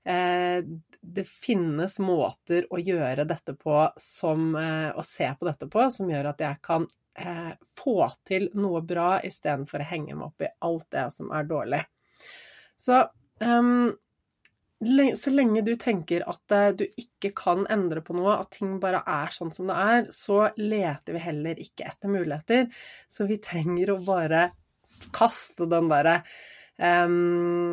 Eh, 0.04 0.58
det 1.00 1.24
finnes 1.28 1.96
måter 2.04 2.68
å 2.70 2.80
gjøre 2.80 3.24
dette 3.28 3.56
på 3.58 3.78
som 3.98 4.52
eh, 4.58 4.90
Å 4.92 5.04
se 5.06 5.30
på 5.38 5.48
dette 5.48 5.68
på 5.72 5.88
som 5.90 6.10
gjør 6.12 6.30
at 6.34 6.44
jeg 6.44 6.60
kan 6.64 6.86
eh, 7.18 7.54
få 7.80 7.96
til 8.28 8.50
noe 8.60 8.84
bra 8.84 9.16
istedenfor 9.24 9.82
å 9.82 9.90
henge 9.94 10.14
meg 10.14 10.28
opp 10.28 10.44
i 10.44 10.52
alt 10.68 10.88
det 10.92 11.08
som 11.16 11.32
er 11.34 11.48
dårlig. 11.48 11.82
Så 12.76 13.02
um, 13.40 13.90
så 14.82 15.30
lenge 15.30 15.60
du 15.62 15.76
tenker 15.78 16.24
at 16.26 16.54
du 16.74 16.82
ikke 16.98 17.28
kan 17.38 17.60
endre 17.70 18.00
på 18.02 18.16
noe, 18.18 18.32
at 18.42 18.56
ting 18.56 18.80
bare 18.82 19.04
er 19.06 19.30
sånn 19.30 19.52
som 19.54 19.68
det 19.70 19.76
er, 19.78 20.08
så 20.10 20.48
leter 20.58 21.14
vi 21.14 21.20
heller 21.22 21.60
ikke 21.62 21.86
etter 21.86 22.10
muligheter. 22.10 22.66
Så 23.06 23.28
vi 23.30 23.38
trenger 23.38 23.92
å 23.94 24.00
bare 24.02 24.48
kaste 25.14 25.66
den 25.70 25.90
derre 25.92 26.20
um, 26.78 27.70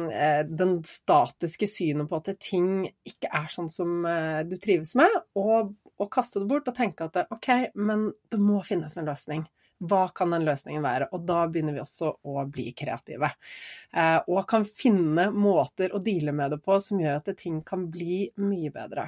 den 0.50 0.74
statiske 0.88 1.68
synet 1.70 2.10
på 2.10 2.20
at 2.20 2.34
ting 2.44 2.88
ikke 2.88 3.32
er 3.32 3.48
sånn 3.52 3.70
som 3.72 4.02
uh, 4.08 4.42
du 4.48 4.58
trives 4.62 4.96
med, 5.00 5.14
og, 5.40 5.74
og, 5.98 6.10
kaste 6.12 6.42
det 6.42 6.50
bort 6.50 6.70
og 6.70 6.78
tenke 6.78 7.10
at 7.10 7.24
OK, 7.30 7.50
men 7.80 8.10
det 8.32 8.42
må 8.42 8.62
finnes 8.68 8.98
en 8.98 9.10
løsning. 9.10 9.46
Hva 9.80 10.10
kan 10.12 10.34
den 10.36 10.44
løsningen 10.44 10.84
være? 10.84 11.08
Og 11.16 11.24
da 11.24 11.46
begynner 11.48 11.78
vi 11.78 11.80
også 11.80 12.12
å 12.28 12.44
bli 12.52 12.74
kreative. 12.76 13.30
Eh, 13.96 14.18
og 14.28 14.44
kan 14.50 14.66
finne 14.68 15.30
måter 15.32 15.96
å 15.96 16.02
deale 16.04 16.34
med 16.36 16.52
det 16.52 16.60
på 16.66 16.76
som 16.84 17.00
gjør 17.00 17.22
at 17.22 17.32
ting 17.40 17.62
kan 17.64 17.86
bli 17.92 18.26
mye 18.44 18.74
bedre. 18.76 19.08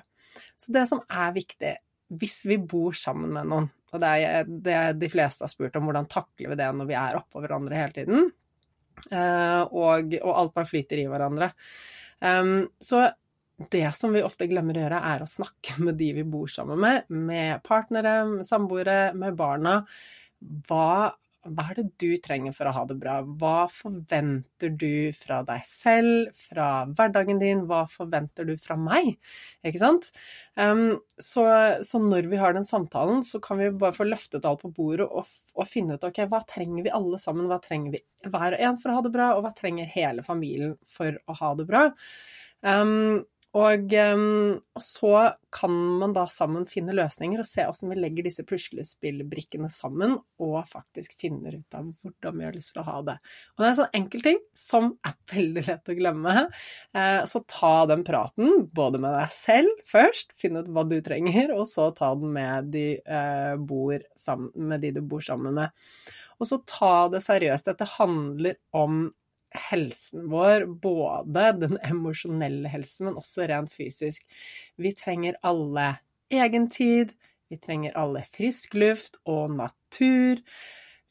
Så 0.56 0.72
det 0.72 0.86
som 0.88 1.04
er 1.12 1.36
viktig 1.36 1.74
hvis 2.22 2.38
vi 2.48 2.58
bor 2.60 2.96
sammen 2.96 3.36
med 3.36 3.52
noen, 3.52 3.68
og 3.92 4.02
det 4.04 4.12
er 4.26 4.52
det 4.68 4.82
de 5.02 5.10
fleste 5.12 5.46
har 5.46 5.52
spurt 5.52 5.76
om, 5.80 5.88
hvordan 5.90 6.10
takler 6.12 6.54
vi 6.54 6.60
det 6.60 6.70
når 6.76 6.90
vi 6.90 6.98
er 7.00 7.18
oppå 7.20 7.44
hverandre 7.44 7.80
hele 7.80 7.96
tiden? 7.96 8.30
Uh, 9.12 9.64
og, 9.72 10.14
og, 10.22 10.32
alt 10.32 10.54
bare 10.56 10.70
flyter 10.70 11.02
i 11.02 11.08
hverandre. 11.10 11.52
Så 12.78 13.00
det 13.70 13.88
som 13.98 14.14
vi 14.14 14.22
ofte 14.26 14.48
glemmer 14.50 14.78
å 14.78 14.84
gjøre, 14.84 15.00
er 15.14 15.24
å 15.24 15.30
snakke 15.30 15.78
med 15.82 15.98
de 16.00 16.12
vi 16.20 16.26
bor 16.28 16.50
sammen 16.52 16.80
med, 16.82 17.10
med 17.10 17.62
partnere, 17.66 18.20
med 18.30 18.48
samboere, 18.48 19.00
med 19.18 19.38
barna. 19.38 19.80
Hva 20.68 21.12
hva 21.42 21.64
er 21.72 21.80
det 21.80 21.86
du 22.02 22.12
trenger 22.22 22.54
for 22.54 22.70
å 22.70 22.74
ha 22.76 22.84
det 22.86 22.96
bra? 23.02 23.16
Hva 23.26 23.66
forventer 23.74 24.74
du 24.78 25.10
fra 25.18 25.40
deg 25.48 25.64
selv, 25.66 26.30
fra 26.38 26.86
hverdagen 26.86 27.42
din? 27.42 27.64
Hva 27.70 27.82
forventer 27.90 28.46
du 28.46 28.54
fra 28.62 28.78
meg? 28.78 29.16
Ikke 29.66 29.82
sant? 29.82 30.12
Um, 30.54 31.00
så, 31.18 31.46
så, 31.88 32.02
når 32.04 32.30
vi 32.30 32.42
har 32.42 32.54
den 32.54 32.68
samtalen, 32.68 33.24
så 33.26 33.42
kan 33.42 33.58
vi 33.62 33.72
bare 33.74 33.98
få 33.98 34.06
løftet 34.06 34.46
alt 34.46 34.62
på 34.62 34.74
bordet 34.78 35.10
og, 35.10 35.26
og, 35.58 35.66
finne 35.70 35.98
ut 35.98 36.06
ok, 36.06 36.24
hva 36.30 36.44
trenger 36.46 36.86
vi 36.86 36.94
alle 36.94 37.18
sammen? 37.22 37.50
Hva 37.50 37.58
trenger 37.64 37.98
vi 37.98 38.04
hver 38.30 38.58
og 38.58 38.66
en 38.70 38.80
for 38.82 38.92
å 38.92 39.00
ha 39.00 39.06
det 39.08 39.16
bra, 39.18 39.34
og 39.34 39.46
hva 39.48 39.56
trenger 39.58 39.90
hele 39.98 40.26
familien 40.26 40.78
for 40.90 41.18
å 41.26 41.40
ha 41.42 41.54
det 41.58 41.66
bra? 41.70 41.88
Um, 42.62 43.24
og, 43.58 43.94
um, 44.16 44.60
og, 44.76 44.84
så 44.86 45.16
kan 45.52 45.74
man 46.00 46.14
da 46.16 46.24
sammen 46.32 46.64
finne 46.70 46.96
løsninger 46.96 47.42
og 47.42 47.48
se 47.48 47.66
hvordan 47.68 47.92
vi 47.92 47.98
legger 48.00 48.28
disse 48.28 48.46
puslespillbrikkene 48.48 49.68
sammen, 49.74 50.16
og 50.40 50.56
faktisk 50.70 51.18
finner 51.20 51.58
ut 51.60 51.78
av 51.78 51.90
hvordan 51.92 52.40
vi 52.40 52.48
har 52.48 52.56
lyst 52.56 52.72
til 52.76 52.84
å 52.84 52.88
ha 52.88 53.02
det. 53.10 53.18
Og 53.52 53.64
det 53.64 53.68
er 53.68 53.74
en 53.74 53.80
sånn 53.82 54.00
enkel 54.00 54.26
ting 54.30 54.40
som 54.56 54.94
er 55.08 55.18
veldig 55.34 55.66
lett 55.68 55.92
å 55.92 55.98
glemme. 56.00 56.48
Uh, 56.96 57.22
så 57.28 57.44
ta 57.52 57.74
den 57.92 58.06
praten, 58.08 58.70
både 58.72 59.04
med 59.04 59.18
deg 59.20 59.36
selv 59.36 59.86
først, 59.92 60.32
finne 60.40 60.64
ut 60.64 60.72
hva 60.72 60.88
du 60.88 60.98
trenger, 61.04 61.52
og 61.58 61.68
så 61.68 61.92
ta 61.98 62.14
den 62.16 62.32
med 62.32 62.72
de, 62.72 62.88
bor 63.68 64.00
sammen, 64.20 64.52
med 64.72 64.84
de 64.84 64.94
du 64.96 65.02
bor 65.04 65.24
sammen 65.24 65.58
med. 65.58 65.76
Og 66.42 66.48
så 66.50 66.58
ta 66.66 67.10
det 67.12 67.22
seriøst. 67.26 67.68
Dette 67.68 67.88
handler 67.98 68.58
om 68.78 69.10
helsen 69.52 70.30
vår, 70.32 70.66
både 70.84 71.48
den 71.60 71.78
emosjonelle 71.88 72.72
helsen, 72.72 73.10
men 73.10 73.20
også 73.20 73.48
rent 73.52 73.74
fysisk. 73.74 74.24
Vi 74.80 74.94
trenger 74.98 75.40
alle 75.48 75.96
egen 76.32 76.70
tid, 76.72 77.12
vi 77.52 77.60
trenger 77.60 77.98
alle 78.00 78.24
frisk 78.32 78.78
luft 78.80 79.20
og 79.28 79.52
natur. 79.58 80.40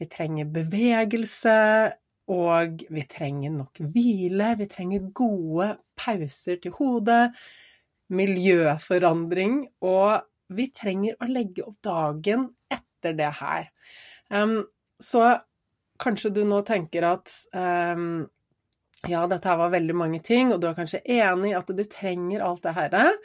Vi 0.00 0.06
trenger 0.08 0.48
bevegelse, 0.48 1.92
og 2.30 2.80
vi 2.88 3.04
trenger 3.10 3.52
nok 3.52 3.82
hvile. 3.92 4.54
Vi 4.56 4.68
trenger 4.70 5.10
gode 5.12 5.74
pauser 6.00 6.62
til 6.62 6.72
hodet, 6.78 7.34
miljøforandring, 8.08 9.66
og 9.84 10.24
vi 10.56 10.70
trenger 10.74 11.20
å 11.20 11.28
legge 11.30 11.66
opp 11.66 11.76
dagen 11.84 12.48
etter 12.72 13.14
det 13.18 13.30
her. 13.42 13.68
Um, 14.32 14.62
så 15.02 15.26
kanskje 16.00 16.32
du 16.34 16.42
nå 16.48 16.62
tenker 16.66 17.06
at 17.06 17.32
um, 17.54 18.26
ja, 19.08 19.24
dette 19.30 19.48
her 19.48 19.56
var 19.60 19.72
veldig 19.72 19.96
mange 19.96 20.20
ting, 20.24 20.52
og 20.52 20.60
du 20.60 20.68
er 20.68 20.76
kanskje 20.76 21.02
enig 21.08 21.54
i 21.54 21.56
at 21.56 21.72
du 21.72 21.82
trenger 21.88 22.44
alt 22.44 22.64
det 22.66 22.76
her. 22.76 23.16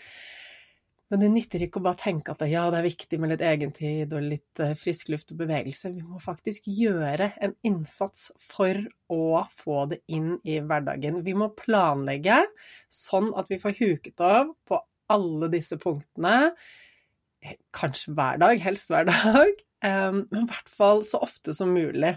Men 1.11 1.21
det 1.21 1.27
nytter 1.35 1.61
ikke 1.61 1.81
å 1.81 1.85
bare 1.85 1.99
tenke 2.01 2.33
at 2.33 2.41
ja, 2.49 2.63
det 2.73 2.79
er 2.79 2.87
viktig 2.87 3.19
med 3.21 3.29
litt 3.33 3.43
egentid 3.45 4.13
og 4.17 4.25
litt 4.25 4.61
eh, 4.63 4.73
frisk 4.79 5.11
luft 5.13 5.35
og 5.35 5.41
bevegelse. 5.43 5.91
Vi 5.93 6.01
må 6.01 6.17
faktisk 6.23 6.65
gjøre 6.71 7.29
en 7.45 7.53
innsats 7.67 8.31
for 8.41 8.79
å 9.13 9.43
få 9.53 9.83
det 9.91 10.01
inn 10.09 10.33
i 10.47 10.57
hverdagen. 10.63 11.21
Vi 11.27 11.35
må 11.37 11.51
planlegge 11.59 12.41
sånn 12.89 13.29
at 13.37 13.51
vi 13.53 13.61
får 13.61 13.77
huket 13.83 14.25
av 14.25 14.49
på 14.65 14.81
alle 15.13 15.51
disse 15.53 15.77
punktene. 15.77 16.55
Kanskje 17.75 18.15
hver 18.17 18.41
dag, 18.41 18.57
helst 18.63 18.89
hver 18.89 19.05
dag, 19.05 19.59
men 19.85 20.41
i 20.41 20.47
hvert 20.49 20.71
fall 20.73 21.03
så 21.05 21.19
ofte 21.21 21.53
som 21.53 21.75
mulig. 21.75 22.15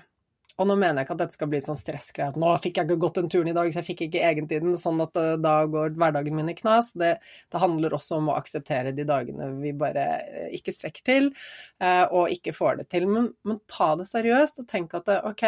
Og 0.59 0.67
nå 0.67 0.75
mener 0.75 0.99
jeg 0.99 1.07
ikke 1.07 1.15
at 1.15 1.21
dette 1.23 1.37
skal 1.37 1.51
bli 1.53 1.59
et 1.61 1.69
sånn 1.69 1.79
stressgreie 1.79 2.33
at 2.33 2.39
nå 2.41 2.51
fikk 2.59 2.81
jeg 2.81 2.89
ikke 2.89 3.03
gått 3.05 3.21
den 3.21 3.29
turen 3.31 3.51
i 3.53 3.55
dag, 3.55 3.69
så 3.71 3.79
jeg 3.79 3.87
fikk 3.93 4.01
ikke 4.09 4.25
egentiden, 4.27 4.75
sånn 4.81 4.99
at 5.05 5.19
eh, 5.21 5.37
da 5.39 5.55
går 5.71 5.95
hverdagen 6.01 6.35
min 6.35 6.51
i 6.51 6.57
knas. 6.59 6.91
Det, 6.99 7.13
det, 7.23 7.61
handler 7.63 7.95
også 7.95 8.19
om 8.19 8.33
å 8.33 8.39
akseptere 8.41 8.91
de 8.97 9.07
dagene 9.07 9.53
vi 9.61 9.71
bare 9.79 10.09
eh, 10.25 10.49
ikke 10.59 10.75
strekker 10.75 11.07
til, 11.07 11.31
eh, 11.79 12.03
og 12.11 12.35
ikke 12.35 12.57
får 12.57 12.83
det 12.83 12.89
til. 12.91 13.07
Men, 13.07 13.31
men 13.47 13.63
ta 13.71 13.93
det 14.01 14.09
seriøst 14.11 14.65
og 14.65 14.69
tenk 14.73 14.99
at 14.99 15.15
OK, 15.31 15.47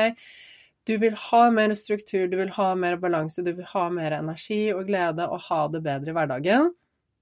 du 0.87 0.95
vil 1.03 1.19
ha 1.27 1.43
mer 1.59 1.75
struktur, 1.75 2.31
du 2.31 2.39
vil 2.39 2.55
ha 2.55 2.71
mer 2.79 2.97
balanse, 3.03 3.43
du 3.43 3.51
vil 3.51 3.69
ha 3.75 3.89
mer 3.93 4.15
energi 4.21 4.63
og 4.77 4.87
glede 4.89 5.27
og 5.27 5.43
ha 5.51 5.65
det 5.75 5.83
bedre 5.91 6.15
i 6.15 6.17
hverdagen. 6.21 6.71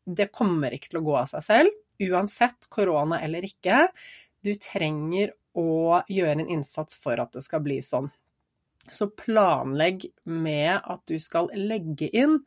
Det 0.04 0.28
kommer 0.32 0.76
ikke 0.76 0.92
til 0.92 1.00
å 1.00 1.06
gå 1.08 1.18
av 1.24 1.32
seg 1.32 1.44
selv, 1.44 1.82
uansett 2.04 2.68
korona 2.72 3.22
eller 3.24 3.48
ikke. 3.48 3.86
Du 4.44 4.52
trenger 4.60 5.32
å 5.58 6.00
gjøre 6.08 6.38
en 6.44 6.54
innsats 6.58 6.98
for 7.02 7.20
at 7.20 7.34
det 7.34 7.44
skal 7.44 7.64
bli 7.64 7.80
sånn. 7.84 8.08
Så 8.88 9.10
planlegg 9.12 10.06
med 10.24 10.78
at 10.80 11.02
du 11.10 11.18
skal 11.20 11.50
legge 11.52 12.08
inn 12.16 12.38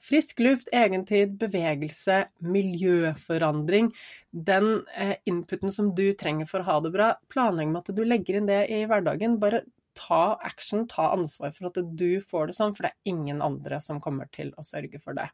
frisk 0.00 0.40
luft, 0.40 0.70
egentid, 0.72 1.34
bevegelse, 1.40 2.22
miljøforandring. 2.40 3.90
Den 4.30 4.80
eh, 4.96 5.16
inputen 5.28 5.72
som 5.72 5.92
du 5.94 6.12
trenger 6.16 6.48
for 6.48 6.62
å 6.62 6.68
ha 6.70 6.78
det 6.84 6.94
bra, 6.94 7.10
planlegg 7.32 7.68
med 7.68 7.82
at 7.82 7.92
du 7.96 8.02
legger 8.06 8.40
inn 8.40 8.48
det 8.48 8.62
i 8.72 8.80
hverdagen. 8.88 9.38
Bare 9.42 9.64
ta 9.98 10.38
action, 10.46 10.86
ta 10.88 11.10
ansvar 11.12 11.52
for 11.56 11.68
at 11.68 11.82
du 11.98 12.20
får 12.24 12.50
det 12.50 12.56
sånn, 12.56 12.74
for 12.76 12.86
det 12.86 12.94
er 12.94 13.12
ingen 13.12 13.44
andre 13.44 13.80
som 13.84 14.00
kommer 14.02 14.30
til 14.32 14.54
å 14.56 14.64
sørge 14.64 15.02
for 15.02 15.18
det. 15.18 15.28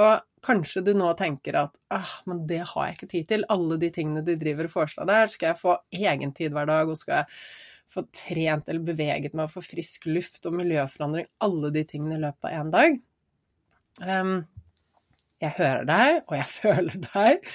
Og 0.00 0.22
kanskje 0.44 0.82
du 0.86 0.92
nå 0.96 1.10
tenker 1.18 1.58
at 1.60 1.76
ah, 1.92 2.14
men 2.28 2.46
det 2.48 2.62
har 2.70 2.86
jeg 2.86 2.96
ikke 2.96 3.10
tid 3.10 3.28
til. 3.32 3.44
Alle 3.52 3.78
de 3.80 3.90
tingene 3.94 4.24
du 4.24 4.32
driver 4.40 4.68
og 4.68 4.74
foreslår 4.74 5.10
der, 5.10 5.32
skal 5.32 5.52
jeg 5.52 5.60
få 5.60 5.76
egen 6.00 6.32
tid 6.36 6.56
hver 6.56 6.70
dag, 6.70 6.88
og 6.88 6.98
skal 6.98 7.22
jeg 7.22 7.38
få 7.92 8.06
trent 8.16 8.70
eller 8.72 8.86
beveget 8.86 9.36
meg 9.36 9.48
og 9.48 9.56
få 9.58 9.64
frisk 9.64 10.08
luft 10.08 10.48
og 10.48 10.56
miljøforandring, 10.56 11.28
alle 11.44 11.72
de 11.74 11.84
tingene 11.88 12.16
i 12.16 12.22
løpet 12.22 12.48
av 12.48 12.56
én 12.56 12.72
dag. 12.72 12.96
Um, 14.00 14.36
jeg 15.42 15.56
hører 15.58 15.84
deg, 15.88 16.22
og 16.24 16.38
jeg 16.38 16.48
føler 16.60 17.04
deg. 17.10 17.52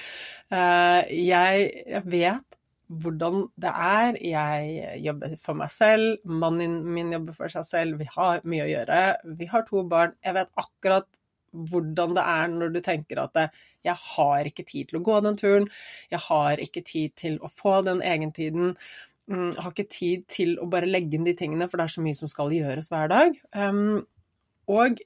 Uh, 0.52 1.02
jeg, 1.10 1.68
jeg 1.88 2.04
vet 2.06 2.58
hvordan 2.88 3.46
det 3.60 3.72
er. 3.72 4.18
Jeg 4.24 4.98
jobber 5.04 5.34
for 5.42 5.58
meg 5.58 5.72
selv, 5.72 6.20
mannen 6.24 6.80
min 6.88 7.12
jobber 7.12 7.36
for 7.36 7.52
seg 7.52 7.66
selv, 7.68 7.98
vi 8.00 8.08
har 8.14 8.44
mye 8.48 8.64
å 8.64 8.70
gjøre. 8.70 9.00
Vi 9.40 9.48
har 9.50 9.66
to 9.68 9.84
barn. 9.90 10.14
Jeg 10.24 10.38
vet 10.38 10.52
akkurat 10.62 11.17
hvordan 11.52 12.14
det 12.16 12.24
er 12.24 12.48
når 12.52 12.72
du 12.74 12.80
tenker 12.84 13.22
at 13.22 13.36
'jeg 13.84 13.94
har 13.94 14.44
ikke 14.44 14.64
tid 14.64 14.88
til 14.88 14.98
å 14.98 15.02
gå 15.02 15.20
den 15.22 15.36
turen', 15.36 15.68
'jeg 16.10 16.20
har 16.20 16.56
ikke 16.56 16.84
tid 16.84 17.14
til 17.16 17.38
å 17.38 17.48
få 17.48 17.84
den 17.84 18.00
egentiden', 18.00 18.76
mm, 19.28 19.50
'jeg 19.52 19.62
har 19.62 19.70
ikke 19.70 19.90
tid 19.90 20.26
til 20.26 20.58
å 20.58 20.70
bare 20.70 20.86
legge 20.86 21.14
inn 21.14 21.24
de 21.24 21.34
tingene, 21.34 21.68
for 21.68 21.76
det 21.76 21.84
er 21.84 21.94
så 21.96 22.02
mye 22.02 22.16
som 22.16 22.28
skal 22.28 22.50
gjøres 22.50 22.90
hver 22.90 23.08
dag'. 23.08 23.40
Um, 23.54 24.06
og 24.68 24.98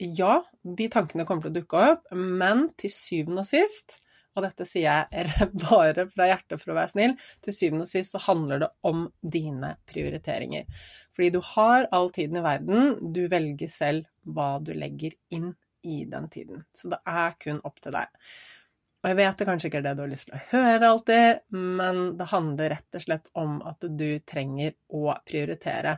ja, 0.00 0.42
de 0.64 0.88
tankene 0.88 1.26
kommer 1.26 1.42
til 1.42 1.52
å 1.52 1.60
dukke 1.60 1.76
opp, 1.92 2.12
men 2.12 2.70
til 2.78 2.90
syvende 2.90 3.40
og 3.40 3.46
sist 3.46 4.00
og 4.32 4.46
dette 4.46 4.66
sier 4.68 5.08
jeg 5.12 5.48
bare 5.66 6.06
fra 6.10 6.28
hjertet 6.30 6.60
for 6.60 6.72
å 6.72 6.78
være 6.78 6.92
snill, 6.94 7.16
til 7.44 7.56
syvende 7.56 7.86
og 7.86 7.90
sist 7.90 8.14
så 8.14 8.22
handler 8.28 8.64
det 8.64 8.70
om 8.88 9.04
dine 9.20 9.74
prioriteringer. 9.88 10.68
Fordi 11.12 11.32
du 11.34 11.40
har 11.52 11.88
all 11.92 12.08
tiden 12.14 12.40
i 12.40 12.44
verden, 12.44 12.94
du 13.12 13.26
velger 13.32 13.70
selv 13.70 14.08
hva 14.22 14.54
du 14.64 14.72
legger 14.76 15.16
inn 15.34 15.52
i 15.82 16.02
den 16.08 16.28
tiden. 16.32 16.64
Så 16.72 16.90
det 16.92 17.00
er 17.08 17.38
kun 17.40 17.62
opp 17.66 17.80
til 17.82 17.94
deg. 17.94 18.10
Og 19.02 19.10
jeg 19.10 19.18
vet 19.18 19.40
det 19.40 19.46
kanskje 19.48 19.68
ikke 19.68 19.80
er 19.80 19.86
det 19.88 19.96
du 19.98 20.04
har 20.04 20.12
lyst 20.12 20.28
til 20.28 20.36
å 20.38 20.44
høre 20.52 20.90
alltid, 20.92 21.40
men 21.58 22.04
det 22.18 22.28
handler 22.30 22.70
rett 22.76 22.98
og 22.98 23.02
slett 23.02 23.26
om 23.38 23.58
at 23.66 23.82
du 23.98 24.06
trenger 24.22 24.76
å 24.94 25.16
prioritere. 25.26 25.96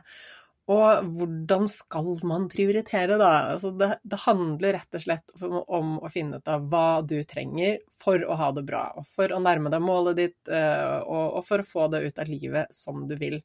Og 0.73 1.09
hvordan 1.13 1.67
skal 1.69 2.07
man 2.25 2.47
prioritere, 2.49 3.19
da? 3.21 3.31
Altså 3.53 3.69
det, 3.77 3.91
det, 4.01 4.17
handler 4.23 4.73
rett 4.79 4.97
og 4.97 5.03
slett 5.03 5.35
om 5.45 5.99
å 6.01 6.09
finne 6.09 6.39
ut 6.41 6.49
av 6.49 6.65
hva 6.71 7.03
du 7.05 7.19
trenger 7.29 7.77
for 7.93 8.25
å 8.25 8.37
ha 8.39 8.49
det 8.57 8.65
bra, 8.65 8.87
og 8.97 9.05
for 9.05 9.29
å 9.29 9.41
nærme 9.43 9.69
deg 9.69 9.85
målet 9.85 10.17
ditt, 10.23 10.39
og, 10.49 11.37
og 11.37 11.45
for 11.45 11.61
å 11.61 11.69
få 11.69 11.85
det 11.93 12.01
ut 12.07 12.23
av 12.23 12.31
livet 12.31 12.73
som 12.73 13.05
du 13.05 13.13
vil 13.21 13.37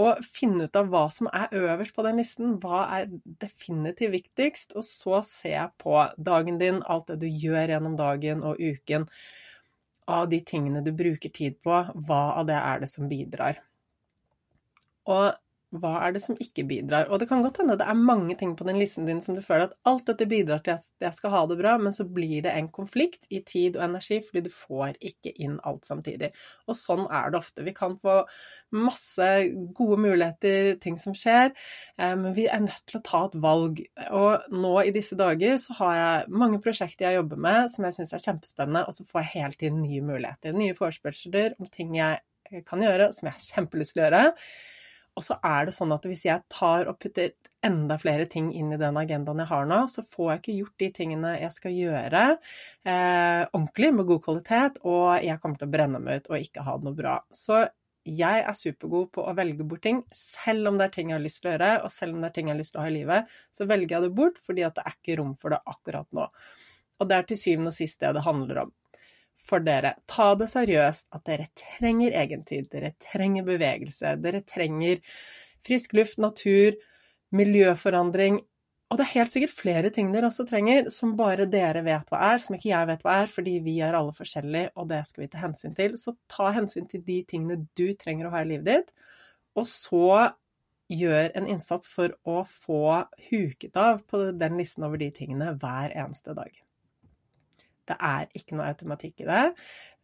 og 0.00 0.22
finne 0.24 0.66
ut 0.68 0.76
av 0.78 0.88
hva 0.92 1.04
som 1.12 1.28
er 1.28 1.52
øverst 1.52 1.94
på 1.96 2.04
den 2.06 2.20
listen. 2.20 2.54
Hva 2.62 2.86
er 2.96 3.10
definitivt 3.42 4.14
viktigst? 4.14 4.76
Og 4.78 4.86
så 4.88 5.20
se 5.26 5.52
på 5.82 5.98
dagen 6.16 6.60
din, 6.62 6.80
alt 6.88 7.10
det 7.12 7.18
du 7.24 7.28
gjør 7.28 7.74
gjennom 7.74 7.98
dagen 7.98 8.44
og 8.46 8.60
uken. 8.60 9.04
Av 10.08 10.24
de 10.30 10.40
tingene 10.40 10.82
du 10.84 10.90
bruker 10.96 11.32
tid 11.32 11.60
på, 11.62 11.82
hva 12.06 12.22
av 12.40 12.48
det 12.48 12.56
er 12.56 12.82
det 12.82 12.88
som 12.90 13.10
bidrar? 13.10 13.60
Og 15.12 15.28
hva 15.72 15.92
er 16.04 16.12
det 16.12 16.20
som 16.24 16.36
ikke 16.40 16.64
bidrar? 16.68 17.08
Og 17.08 17.20
det 17.20 17.28
kan 17.30 17.42
godt 17.44 17.62
hende 17.62 17.78
det 17.80 17.86
er 17.88 17.96
mange 17.98 18.34
ting 18.38 18.52
på 18.58 18.66
den 18.68 18.76
listen 18.80 19.06
din 19.08 19.22
som 19.24 19.36
du 19.36 19.40
føler 19.44 19.70
at 19.70 19.76
alt 19.88 20.04
dette 20.10 20.26
bidrar 20.28 20.60
til 20.64 20.74
at 20.76 20.88
jeg 21.00 21.16
skal 21.16 21.32
ha 21.32 21.42
det 21.48 21.56
bra, 21.60 21.76
men 21.80 21.94
så 21.96 22.04
blir 22.04 22.44
det 22.44 22.52
en 22.52 22.68
konflikt 22.74 23.24
i 23.32 23.40
tid 23.48 23.78
og 23.78 23.86
energi 23.86 24.18
fordi 24.24 24.44
du 24.44 24.50
får 24.52 24.98
ikke 25.00 25.32
inn 25.44 25.56
alt 25.68 25.88
samtidig. 25.88 26.32
Og 26.68 26.76
sånn 26.76 27.06
er 27.08 27.32
det 27.32 27.40
ofte. 27.40 27.64
Vi 27.64 27.74
kan 27.76 27.96
få 28.00 28.18
masse 28.76 29.28
gode 29.76 29.98
muligheter, 30.04 30.74
ting 30.82 30.98
som 31.00 31.16
skjer, 31.16 31.54
eh, 31.96 32.14
men 32.20 32.36
vi 32.36 32.48
er 32.52 32.64
nødt 32.66 32.84
til 32.88 33.00
å 33.00 33.04
ta 33.06 33.22
et 33.28 33.38
valg. 33.46 33.80
Og 34.10 34.52
nå 34.52 34.74
i 34.84 34.92
disse 34.94 35.16
dager 35.18 35.56
så 35.62 35.78
har 35.80 35.94
jeg 36.00 36.36
mange 36.42 36.60
prosjekter 36.64 37.08
jeg 37.08 37.20
jobber 37.22 37.40
med 37.48 37.72
som 37.72 37.88
jeg 37.88 37.96
syns 37.96 38.12
er 38.16 38.26
kjempespennende, 38.26 38.84
og 38.84 38.96
så 38.96 39.08
får 39.08 39.22
jeg 39.22 39.32
hele 39.38 39.60
tiden 39.64 39.80
nye 39.86 40.04
muligheter. 40.04 40.52
Nye 40.56 40.76
forespørsler 40.76 41.56
om 41.56 41.72
ting 41.72 41.96
jeg 41.96 42.20
kan 42.68 42.84
gjøre, 42.84 43.08
som 43.16 43.28
jeg 43.28 43.38
har 43.38 43.48
kjempelyst 43.48 43.96
til 43.96 44.02
å 44.02 44.08
gjøre. 44.08 44.22
Og 45.18 45.24
så 45.26 45.36
er 45.44 45.68
det 45.68 45.74
sånn 45.76 45.92
at 45.92 46.06
hvis 46.08 46.24
jeg 46.24 46.40
tar 46.52 46.88
og 46.88 46.96
putter 47.02 47.34
enda 47.66 47.98
flere 48.00 48.24
ting 48.30 48.48
inn 48.56 48.72
i 48.74 48.80
den 48.80 48.96
agendaen 48.98 49.42
jeg 49.44 49.50
har 49.50 49.68
nå, 49.68 49.82
så 49.92 50.04
får 50.06 50.30
jeg 50.30 50.40
ikke 50.40 50.56
gjort 50.56 50.82
de 50.82 50.88
tingene 50.96 51.34
jeg 51.36 51.52
skal 51.54 51.76
gjøre 51.76 52.22
eh, 52.32 53.42
ordentlig, 53.52 53.92
med 53.98 54.08
god 54.08 54.24
kvalitet, 54.24 54.80
og 54.88 55.22
jeg 55.22 55.38
kommer 55.42 55.60
til 55.60 55.68
å 55.68 55.74
brenne 55.76 56.02
meg 56.02 56.22
ut 56.22 56.32
og 56.32 56.38
ikke 56.40 56.66
ha 56.66 56.76
det 56.78 56.88
noe 56.88 56.98
bra. 56.98 57.14
Så 57.28 57.60
jeg 58.08 58.42
er 58.42 58.58
supergod 58.58 59.12
på 59.14 59.22
å 59.28 59.36
velge 59.38 59.66
bort 59.68 59.84
ting, 59.84 60.02
selv 60.16 60.72
om 60.72 60.80
det 60.80 60.88
er 60.88 60.96
ting 60.96 61.12
jeg 61.12 61.18
har 61.20 61.26
lyst 61.28 61.42
til 61.42 61.52
å 61.52 61.54
gjøre, 61.54 61.72
og 61.84 61.94
selv 61.94 62.16
om 62.16 62.24
det 62.24 62.30
er 62.30 62.36
ting 62.38 62.48
jeg 62.48 62.56
har 62.56 62.62
lyst 62.64 62.74
til 62.74 62.82
å 62.82 62.86
ha 62.86 62.90
i 62.90 62.96
livet, 62.96 63.38
så 63.54 63.68
velger 63.70 63.96
jeg 63.96 64.06
det 64.06 64.14
bort 64.18 64.40
fordi 64.42 64.66
at 64.66 64.78
det 64.78 64.86
er 64.88 64.96
ikke 64.96 65.18
rom 65.20 65.34
for 65.38 65.54
det 65.54 65.62
akkurat 65.76 66.08
nå. 66.16 66.30
Og 66.98 67.10
det 67.10 67.18
er 67.18 67.28
til 67.28 67.38
syvende 67.38 67.70
og 67.70 67.76
sist 67.76 68.02
det 68.02 68.16
det 68.16 68.24
handler 68.24 68.64
om. 68.64 68.72
For 69.42 69.64
dere, 69.64 69.96
ta 70.06 70.32
det 70.38 70.48
seriøst 70.52 71.08
at 71.16 71.24
dere 71.26 71.48
trenger 71.58 72.14
egentid, 72.22 72.68
dere 72.70 72.92
trenger 73.02 73.46
bevegelse, 73.46 74.14
dere 74.22 74.42
trenger 74.46 75.02
frisk 75.66 75.96
luft, 75.98 76.20
natur, 76.22 76.78
miljøforandring, 77.34 78.38
og 78.92 78.98
det 79.00 79.06
er 79.06 79.14
helt 79.14 79.32
sikkert 79.32 79.54
flere 79.56 79.90
ting 79.94 80.10
dere 80.12 80.28
også 80.28 80.44
trenger, 80.44 80.90
som 80.92 81.14
bare 81.16 81.46
dere 81.48 81.80
vet 81.86 82.10
hva 82.12 82.18
er, 82.34 82.42
som 82.44 82.58
ikke 82.58 82.68
jeg 82.68 82.88
vet 82.90 83.04
hva 83.06 83.14
er, 83.22 83.30
fordi 83.32 83.54
vi 83.64 83.78
er 83.80 83.96
alle 83.96 84.12
forskjellige, 84.12 84.68
og 84.76 84.90
det 84.90 84.98
skal 85.08 85.22
vi 85.22 85.28
ta 85.32 85.40
hensyn 85.40 85.76
til. 85.78 85.94
Så 85.96 86.12
ta 86.28 86.50
hensyn 86.52 86.90
til 86.90 87.00
de 87.06 87.22
tingene 87.30 87.62
du 87.78 87.86
trenger 87.96 88.28
å 88.28 88.34
ha 88.34 88.42
i 88.44 88.50
livet 88.50 88.68
ditt, 88.68 88.92
og 89.56 89.64
så 89.70 90.28
gjør 90.92 91.32
en 91.40 91.48
innsats 91.54 91.88
for 91.88 92.12
å 92.28 92.42
få 92.44 92.82
huket 93.30 93.80
av 93.80 94.04
på 94.12 94.26
den 94.36 94.60
listen 94.60 94.84
over 94.84 95.00
de 95.00 95.08
tingene 95.16 95.54
hver 95.62 95.96
eneste 95.96 96.36
dag. 96.36 96.52
Det 97.88 97.96
er 97.98 98.28
ikke 98.38 98.58
noe 98.58 98.68
automatikk 98.70 99.24
i 99.24 99.28
det. 99.28 99.42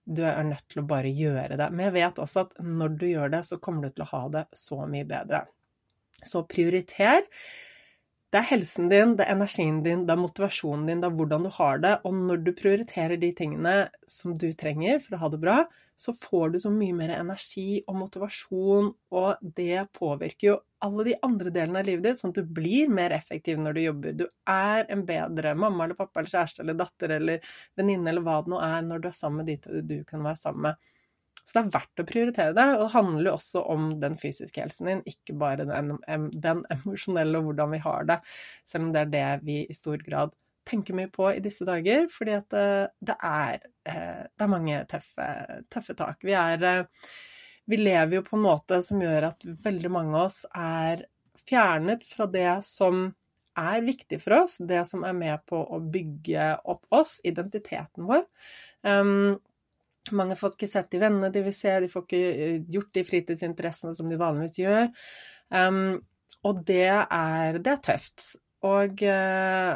Du 0.08 0.22
er 0.24 0.40
nødt 0.46 0.64
til 0.72 0.82
å 0.82 0.88
bare 0.88 1.12
gjøre 1.12 1.58
det. 1.60 1.68
Men 1.70 1.88
jeg 1.88 1.96
vet 1.98 2.20
også 2.22 2.46
at 2.46 2.60
når 2.64 2.94
du 3.00 3.06
gjør 3.10 3.32
det, 3.36 3.42
så 3.46 3.60
kommer 3.62 3.84
du 3.86 3.92
til 3.92 4.06
å 4.06 4.12
ha 4.14 4.22
det 4.38 4.44
så 4.56 4.80
mye 4.88 5.08
bedre. 5.08 5.42
Så 6.24 6.42
prioriter. 6.48 7.28
Det 8.28 8.42
er 8.42 8.48
helsen 8.50 8.90
din, 8.92 9.14
det 9.16 9.24
er 9.24 9.32
energien 9.38 9.78
din, 9.84 10.02
det 10.04 10.12
er 10.12 10.20
motivasjonen 10.20 10.82
din, 10.90 10.98
det 11.00 11.08
er 11.08 11.14
hvordan 11.16 11.46
du 11.46 11.50
har 11.54 11.78
det. 11.80 11.92
Og 12.04 12.12
når 12.28 12.42
du 12.44 12.50
prioriterer 12.58 13.16
de 13.22 13.30
tingene 13.38 13.72
som 14.04 14.34
du 14.36 14.50
trenger 14.52 15.00
for 15.00 15.16
å 15.16 15.20
ha 15.22 15.30
det 15.32 15.40
bra, 15.40 15.54
så 15.96 16.12
får 16.12 16.52
du 16.52 16.58
så 16.60 16.72
mye 16.74 16.96
mer 16.98 17.14
energi 17.16 17.80
og 17.88 17.96
motivasjon, 18.02 18.90
og 19.16 19.48
det 19.56 19.86
påvirker 19.96 20.50
jo 20.50 20.58
alle 20.84 21.08
de 21.08 21.16
andre 21.24 21.54
delene 21.56 21.80
av 21.80 21.88
livet 21.88 22.04
ditt, 22.04 22.20
sånn 22.20 22.34
at 22.36 22.42
du 22.42 22.52
blir 22.60 22.92
mer 22.92 23.16
effektiv 23.16 23.64
når 23.64 23.78
du 23.78 23.82
jobber. 23.86 24.18
Du 24.20 24.26
er 24.52 24.84
en 24.92 25.06
bedre 25.08 25.56
mamma 25.56 25.88
eller 25.88 25.98
pappa 25.98 26.20
eller 26.20 26.34
kjæreste 26.34 26.62
eller 26.66 26.76
datter 26.84 27.16
eller 27.16 27.56
venninne 27.80 28.12
eller 28.12 28.28
hva 28.28 28.42
det 28.44 28.52
nå 28.52 28.60
er, 28.60 28.84
når 28.92 29.02
du 29.06 29.08
er 29.08 29.16
sammen 29.22 29.40
med 29.40 29.54
de 29.56 29.82
du 29.88 29.96
kan 30.04 30.20
være 30.28 30.42
sammen 30.44 30.68
med. 30.68 30.92
Så 31.48 31.56
det 31.56 31.62
er 31.62 31.76
verdt 31.78 32.02
å 32.02 32.06
prioritere 32.08 32.52
det. 32.56 32.66
Og 32.76 32.82
det 32.82 32.92
handler 32.92 33.30
jo 33.30 33.36
også 33.38 33.62
om 33.72 33.86
den 34.02 34.18
fysiske 34.20 34.60
helsen 34.60 34.90
din, 34.90 35.00
ikke 35.08 35.36
bare 35.40 35.64
den, 35.68 35.94
den 36.36 36.60
emosjonelle 36.74 37.40
og 37.40 37.48
hvordan 37.48 37.72
vi 37.72 37.80
har 37.86 38.10
det, 38.10 38.18
selv 38.68 38.88
om 38.88 38.92
det 38.92 39.06
er 39.06 39.14
det 39.14 39.30
vi 39.48 39.62
i 39.64 39.76
stor 39.76 40.04
grad 40.04 40.36
tenker 40.68 40.96
mye 40.96 41.08
på 41.08 41.30
i 41.32 41.40
disse 41.40 41.64
dager, 41.64 42.08
fordi 42.12 42.34
at 42.36 42.56
eh, 42.56 42.90
det, 43.00 43.16
er, 43.24 43.62
eh, 43.88 44.24
det 44.28 44.44
er, 44.44 44.50
mange 44.52 44.82
tøffe, 44.90 45.28
tøffe 45.72 45.96
tak. 45.96 46.20
Vi, 46.28 46.34
er, 46.36 46.66
eh, 46.68 47.14
vi 47.72 47.78
lever 47.80 48.18
jo 48.18 48.26
på 48.26 48.36
en 48.36 48.44
måte 48.44 48.82
som 48.84 49.00
gjør 49.00 49.30
at 49.30 49.48
veldig 49.64 49.92
mange 49.94 50.12
av 50.12 50.26
oss 50.26 50.42
er 50.52 51.06
fjernet 51.48 52.04
fra 52.04 52.28
det 52.28 52.58
som 52.68 53.06
er 53.58 53.82
viktig 53.86 54.20
for 54.22 54.42
oss, 54.42 54.58
det 54.68 54.84
som 54.86 55.02
er 55.08 55.16
med 55.16 55.42
på 55.48 55.58
å 55.58 55.80
bygge 55.82 56.52
opp 56.68 56.84
oss, 56.94 57.16
identiteten 57.26 58.06
vår. 58.06 58.26
Um, 58.86 59.38
mange 60.16 60.36
får 60.38 60.54
ikke 60.54 60.70
sett 60.70 60.90
de 60.92 61.00
vennene 61.02 61.30
de 61.34 61.42
vil 61.46 61.54
se, 61.56 61.72
de 61.82 61.90
får 61.92 62.04
ikke 62.06 62.20
eh, 62.32 62.60
gjort 62.74 62.92
de 62.96 63.04
fritidsinteressene 63.06 63.94
som 63.96 64.10
de 64.10 64.20
vanligvis 64.20 64.60
gjør. 64.60 64.92
Um, 65.48 65.98
og 66.46 66.62
det 66.68 66.86
er, 66.90 67.58
det 67.58 67.72
er 67.72 67.82
tøft. 67.82 68.28
Og, 68.66 69.02
eh, 69.06 69.72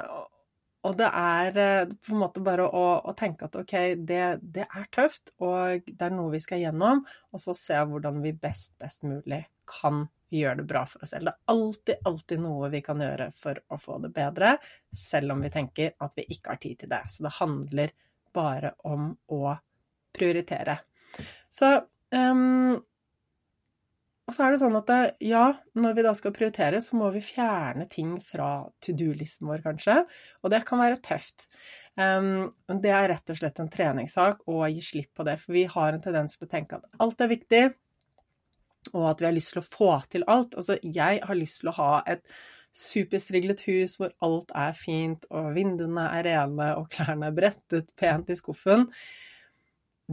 og, 0.82 0.96
det 0.98 1.08
er 1.08 1.60
eh, 1.62 1.92
på 2.02 2.14
en 2.14 2.22
måte 2.22 2.42
bare 2.44 2.66
å, 2.66 2.84
å 3.06 3.14
tenke 3.18 3.46
at 3.46 3.58
ok, 3.60 3.76
det, 4.02 4.22
det, 4.42 4.66
er 4.66 4.88
tøft, 4.94 5.34
og 5.42 5.86
det 5.86 6.08
er 6.08 6.14
noe 6.14 6.32
vi 6.34 6.42
skal 6.42 6.62
gjennom, 6.62 7.04
og 7.32 7.42
så 7.42 7.54
se 7.56 7.78
hvordan 7.88 8.22
vi 8.24 8.34
best, 8.34 8.74
best 8.82 9.06
mulig 9.06 9.44
kan 9.70 10.06
gjøre 10.32 10.62
det 10.62 10.68
bra 10.68 10.84
for 10.88 11.04
oss 11.04 11.12
selv. 11.14 11.28
Det 11.28 11.32
er 11.34 11.54
alltid, 11.54 12.06
alltid 12.08 12.42
noe 12.42 12.70
vi 12.72 12.80
kan 12.84 13.02
gjøre 13.02 13.28
for 13.36 13.58
å 13.68 13.78
få 13.80 13.98
det 14.02 14.12
bedre, 14.16 14.56
selv 14.96 15.34
om 15.34 15.44
vi 15.44 15.52
tenker 15.52 15.94
at 16.02 16.16
vi 16.18 16.26
ikke 16.34 16.54
har 16.54 16.62
tid 16.62 16.80
til 16.82 16.92
det. 16.92 17.02
Så 17.12 17.26
det 17.26 17.36
handler 17.38 17.92
bare 18.32 18.72
om 18.88 19.12
å 19.34 19.42
prioritere. 20.14 20.78
Så 21.52 21.74
um, 22.14 22.80
og 24.22 24.36
så 24.36 24.46
er 24.46 24.54
det 24.54 24.60
sånn 24.62 24.76
at 24.78 24.90
ja, 25.26 25.42
når 25.76 25.94
vi 25.96 26.02
da 26.06 26.12
skal 26.14 26.32
prioritere, 26.32 26.78
så 26.80 26.96
må 26.96 27.10
vi 27.12 27.20
fjerne 27.26 27.88
ting 27.90 28.14
fra 28.22 28.62
to 28.80 28.94
do-listen 28.96 29.48
vår, 29.50 29.64
kanskje. 29.64 29.96
Og 30.40 30.52
det 30.54 30.62
kan 30.68 30.80
være 30.80 31.00
tøft. 31.02 31.48
Um, 31.98 32.52
det 32.80 32.94
er 32.94 33.10
rett 33.10 33.32
og 33.34 33.36
slett 33.40 33.58
en 33.60 33.68
treningssak 33.72 34.46
å 34.48 34.62
gi 34.70 34.84
slipp 34.86 35.18
på 35.18 35.26
det, 35.26 35.34
for 35.42 35.56
vi 35.58 35.66
har 35.68 35.92
en 35.92 36.04
tendens 36.04 36.38
til 36.38 36.46
å 36.46 36.52
tenke 36.54 36.78
at 36.78 37.02
alt 37.02 37.20
er 37.20 37.32
viktig, 37.34 37.62
og 38.92 39.04
at 39.10 39.20
vi 39.20 39.28
har 39.28 39.36
lyst 39.36 39.52
til 39.52 39.60
å 39.60 39.66
få 39.66 39.90
til 40.14 40.24
alt. 40.30 40.56
Altså, 40.56 40.78
jeg 40.80 41.20
har 41.26 41.38
lyst 41.38 41.60
til 41.60 41.72
å 41.72 41.76
ha 41.80 41.90
et 42.14 42.24
superstriglet 42.72 43.66
hus 43.66 43.98
hvor 44.00 44.14
alt 44.24 44.54
er 44.56 44.72
fint, 44.78 45.26
og 45.34 45.50
vinduene 45.58 46.06
er 46.14 46.30
rene, 46.30 46.72
og 46.78 46.88
klærne 46.94 47.28
er 47.28 47.36
brettet 47.36 47.92
pent 48.00 48.30
i 48.30 48.38
skuffen 48.38 48.86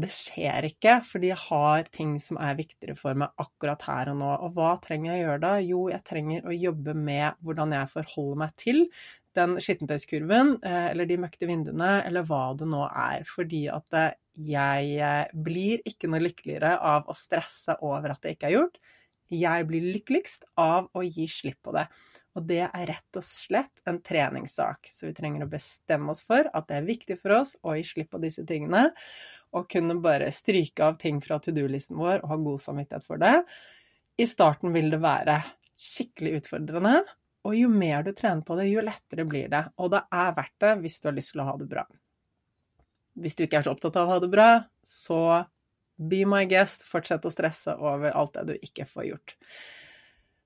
det 0.04 0.10
skjer 0.14 0.68
ikke, 0.70 1.00
fordi 1.06 1.32
jeg 1.32 1.42
har 1.46 1.88
ting 1.94 2.18
som 2.22 2.40
er 2.42 2.58
viktigere 2.58 2.96
for 2.98 3.18
meg 3.18 3.34
akkurat 3.42 3.84
her 3.88 4.12
og 4.14 4.20
nå. 4.22 4.30
Og 4.46 4.54
hva 4.58 4.74
trenger 4.84 5.12
jeg 5.12 5.22
å 5.22 5.26
gjøre 5.28 5.44
da? 5.46 5.54
Jo, 5.64 5.82
jeg 5.94 6.06
trenger 6.08 6.46
å 6.48 6.56
jobbe 6.56 6.96
med 6.98 7.40
hvordan 7.46 7.76
jeg 7.78 7.92
forholder 7.94 8.42
meg 8.44 8.54
til 8.60 8.86
den 9.38 9.56
skittentøyskurven, 9.62 10.56
eh, 10.66 10.86
eller 10.92 11.10
de 11.10 11.20
møkte 11.22 11.50
vinduene, 11.50 11.92
eller 12.08 12.26
hva 12.28 12.44
det 12.60 12.68
nå 12.70 12.84
er. 12.90 13.26
Fordi 13.30 13.64
at 13.72 13.98
eh, 14.00 14.12
jeg 14.50 15.42
blir 15.48 15.84
ikke 15.88 16.10
noe 16.12 16.24
lykkeligere 16.24 16.78
av 16.80 17.10
å 17.10 17.18
stresse 17.18 17.76
over 17.86 18.14
at 18.14 18.24
det 18.24 18.36
ikke 18.36 18.50
er 18.50 18.58
gjort. 18.58 18.80
Jeg 19.30 19.66
blir 19.70 19.92
lykkeligst 19.94 20.48
av 20.58 20.88
å 20.98 21.04
gi 21.06 21.28
slipp 21.30 21.60
på 21.68 21.76
det. 21.76 21.86
Og 22.38 22.46
det 22.48 22.62
er 22.68 22.86
rett 22.88 23.18
og 23.20 23.26
slett 23.26 23.82
en 23.90 24.00
treningssak. 24.06 24.88
Så 24.90 25.10
vi 25.10 25.16
trenger 25.18 25.46
å 25.46 25.52
bestemme 25.52 26.14
oss 26.14 26.22
for 26.26 26.48
at 26.48 26.70
det 26.70 26.78
er 26.80 26.88
viktig 26.88 27.18
for 27.20 27.40
oss 27.40 27.56
å 27.66 27.76
gi 27.78 27.86
slipp 27.86 28.14
på 28.14 28.22
disse 28.24 28.46
tingene 28.48 28.88
og 29.56 29.70
kunne 29.72 29.98
bare 30.04 30.32
stryke 30.34 30.86
av 30.86 31.00
ting 31.02 31.22
fra 31.24 31.40
to 31.42 31.54
do-listen 31.56 31.98
vår 32.00 32.24
og 32.24 32.34
ha 32.34 32.38
god 32.44 32.62
samvittighet 32.64 33.06
for 33.06 33.22
det. 33.22 33.36
I 34.20 34.28
starten 34.30 34.74
vil 34.76 34.92
det 34.94 35.00
være 35.02 35.40
skikkelig 35.80 36.42
utfordrende, 36.42 37.00
og 37.48 37.56
jo 37.56 37.70
mer 37.72 38.04
du 38.04 38.12
trener 38.14 38.44
på 38.46 38.58
det, 38.60 38.68
jo 38.68 38.84
lettere 38.84 39.26
blir 39.28 39.48
det. 39.52 39.64
Og 39.80 39.94
det 39.94 40.04
er 40.12 40.36
verdt 40.36 40.58
det 40.66 40.74
hvis 40.84 41.00
du 41.00 41.08
har 41.10 41.16
lyst 41.16 41.34
til 41.34 41.44
å 41.44 41.48
ha 41.48 41.56
det 41.60 41.70
bra. 41.72 41.86
Hvis 43.20 43.36
du 43.36 43.46
ikke 43.46 43.62
er 43.62 43.66
så 43.66 43.74
opptatt 43.74 43.98
av 44.00 44.10
å 44.10 44.16
ha 44.16 44.24
det 44.24 44.32
bra, 44.32 44.50
så 44.86 45.22
be 46.00 46.24
my 46.28 46.46
guest, 46.48 46.86
fortsett 46.88 47.26
å 47.28 47.32
stresse 47.32 47.76
over 47.76 48.12
alt 48.16 48.36
det 48.36 48.46
du 48.52 48.68
ikke 48.70 48.88
får 48.88 49.08
gjort. 49.10 49.36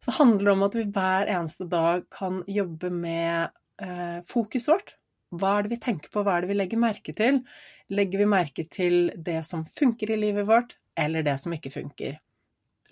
Så 0.04 0.12
det 0.12 0.18
handler 0.18 0.54
om 0.54 0.66
at 0.66 0.78
vi 0.78 0.86
hver 0.90 1.30
eneste 1.32 1.68
dag 1.70 2.06
kan 2.12 2.42
jobbe 2.50 2.90
med 2.94 3.54
eh, 3.82 4.20
fokuset 4.28 4.74
vårt. 4.74 4.96
Hva 5.34 5.56
er 5.58 5.66
det 5.66 5.74
vi 5.74 5.82
tenker 5.82 6.12
på, 6.14 6.22
hva 6.22 6.38
er 6.38 6.46
det 6.46 6.52
vi 6.52 6.60
legger 6.60 6.82
merke 6.82 7.14
til? 7.18 7.40
Legger 7.94 8.22
vi 8.22 8.30
merke 8.30 8.68
til 8.70 9.08
det 9.16 9.40
som 9.48 9.66
funker 9.66 10.14
i 10.14 10.20
livet 10.22 10.46
vårt, 10.46 10.76
eller 11.00 11.26
det 11.26 11.40
som 11.42 11.56
ikke 11.56 11.74
funker? 11.74 12.20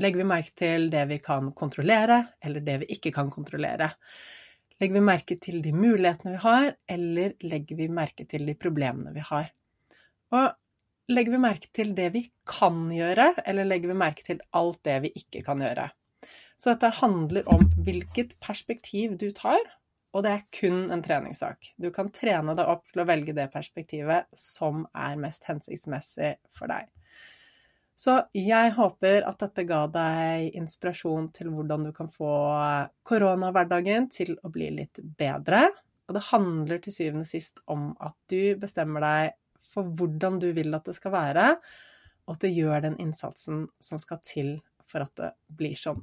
Legger 0.01 0.23
vi 0.23 0.29
merke 0.31 0.55
til 0.57 0.87
det 0.89 1.03
vi 1.11 1.19
kan 1.21 1.51
kontrollere, 1.57 2.23
eller 2.41 2.63
det 2.65 2.79
vi 2.83 2.93
ikke 2.95 3.11
kan 3.13 3.29
kontrollere? 3.33 3.91
Legger 4.81 4.97
vi 4.97 5.03
merke 5.05 5.37
til 5.37 5.59
de 5.61 5.73
mulighetene 5.75 6.33
vi 6.33 6.41
har, 6.41 6.71
eller 6.89 7.35
legger 7.45 7.77
vi 7.77 7.89
merke 7.93 8.25
til 8.25 8.47
de 8.49 8.55
problemene 8.57 9.13
vi 9.13 9.25
har? 9.27 9.51
Og 10.33 10.47
legger 11.13 11.35
vi 11.35 11.41
merke 11.43 11.69
til 11.75 11.93
det 11.93 12.07
vi 12.15 12.23
kan 12.49 12.87
gjøre, 12.95 13.27
eller 13.45 13.69
legger 13.69 13.91
vi 13.91 13.99
merke 14.01 14.25
til 14.25 14.41
alt 14.57 14.81
det 14.87 14.97
vi 15.05 15.13
ikke 15.21 15.43
kan 15.45 15.61
gjøre? 15.61 15.91
Så 16.57 16.73
dette 16.73 16.89
handler 17.01 17.45
om 17.49 17.61
hvilket 17.85 18.33
perspektiv 18.41 19.13
du 19.21 19.29
tar, 19.35 19.61
og 20.11 20.25
det 20.25 20.31
er 20.31 20.47
kun 20.51 20.89
en 20.91 21.03
treningssak. 21.03 21.71
Du 21.79 21.87
kan 21.95 22.09
trene 22.11 22.55
deg 22.57 22.67
opp 22.67 22.89
til 22.91 23.03
å 23.03 23.07
velge 23.07 23.35
det 23.35 23.47
perspektivet 23.53 24.27
som 24.35 24.83
er 24.91 25.19
mest 25.19 25.45
hensiktsmessig 25.47 26.33
for 26.55 26.71
deg. 26.71 26.89
Så 28.01 28.17
jeg 28.33 28.73
håper 28.73 29.27
at 29.29 29.43
dette 29.43 29.63
ga 29.69 29.83
deg 29.93 30.55
inspirasjon 30.57 31.29
til 31.35 31.51
hvordan 31.53 31.85
du 31.85 31.91
kan 31.93 32.09
få 32.09 32.31
koronahverdagen 33.07 34.09
til 34.11 34.33
å 34.41 34.49
bli 34.51 34.71
litt 34.79 34.99
bedre. 35.19 35.67
Og 36.09 36.17
det 36.17 36.25
handler 36.31 36.81
til 36.81 36.95
syvende 36.95 37.27
og 37.27 37.29
sist 37.29 37.61
om 37.71 37.91
at 38.01 38.17
du 38.31 38.57
bestemmer 38.59 39.05
deg 39.05 39.37
for 39.61 39.85
hvordan 39.85 40.41
du 40.41 40.49
vil 40.57 40.73
at 40.73 40.89
det 40.89 40.97
skal 40.97 41.13
være, 41.13 41.45
og 42.25 42.33
at 42.33 42.41
du 42.41 42.49
gjør 42.49 42.81
den 42.87 42.97
innsatsen 42.99 43.67
som 43.79 44.01
skal 44.01 44.19
til 44.25 44.55
for 44.89 45.05
at 45.05 45.13
det 45.21 45.31
blir 45.61 45.77
sånn. 45.77 46.01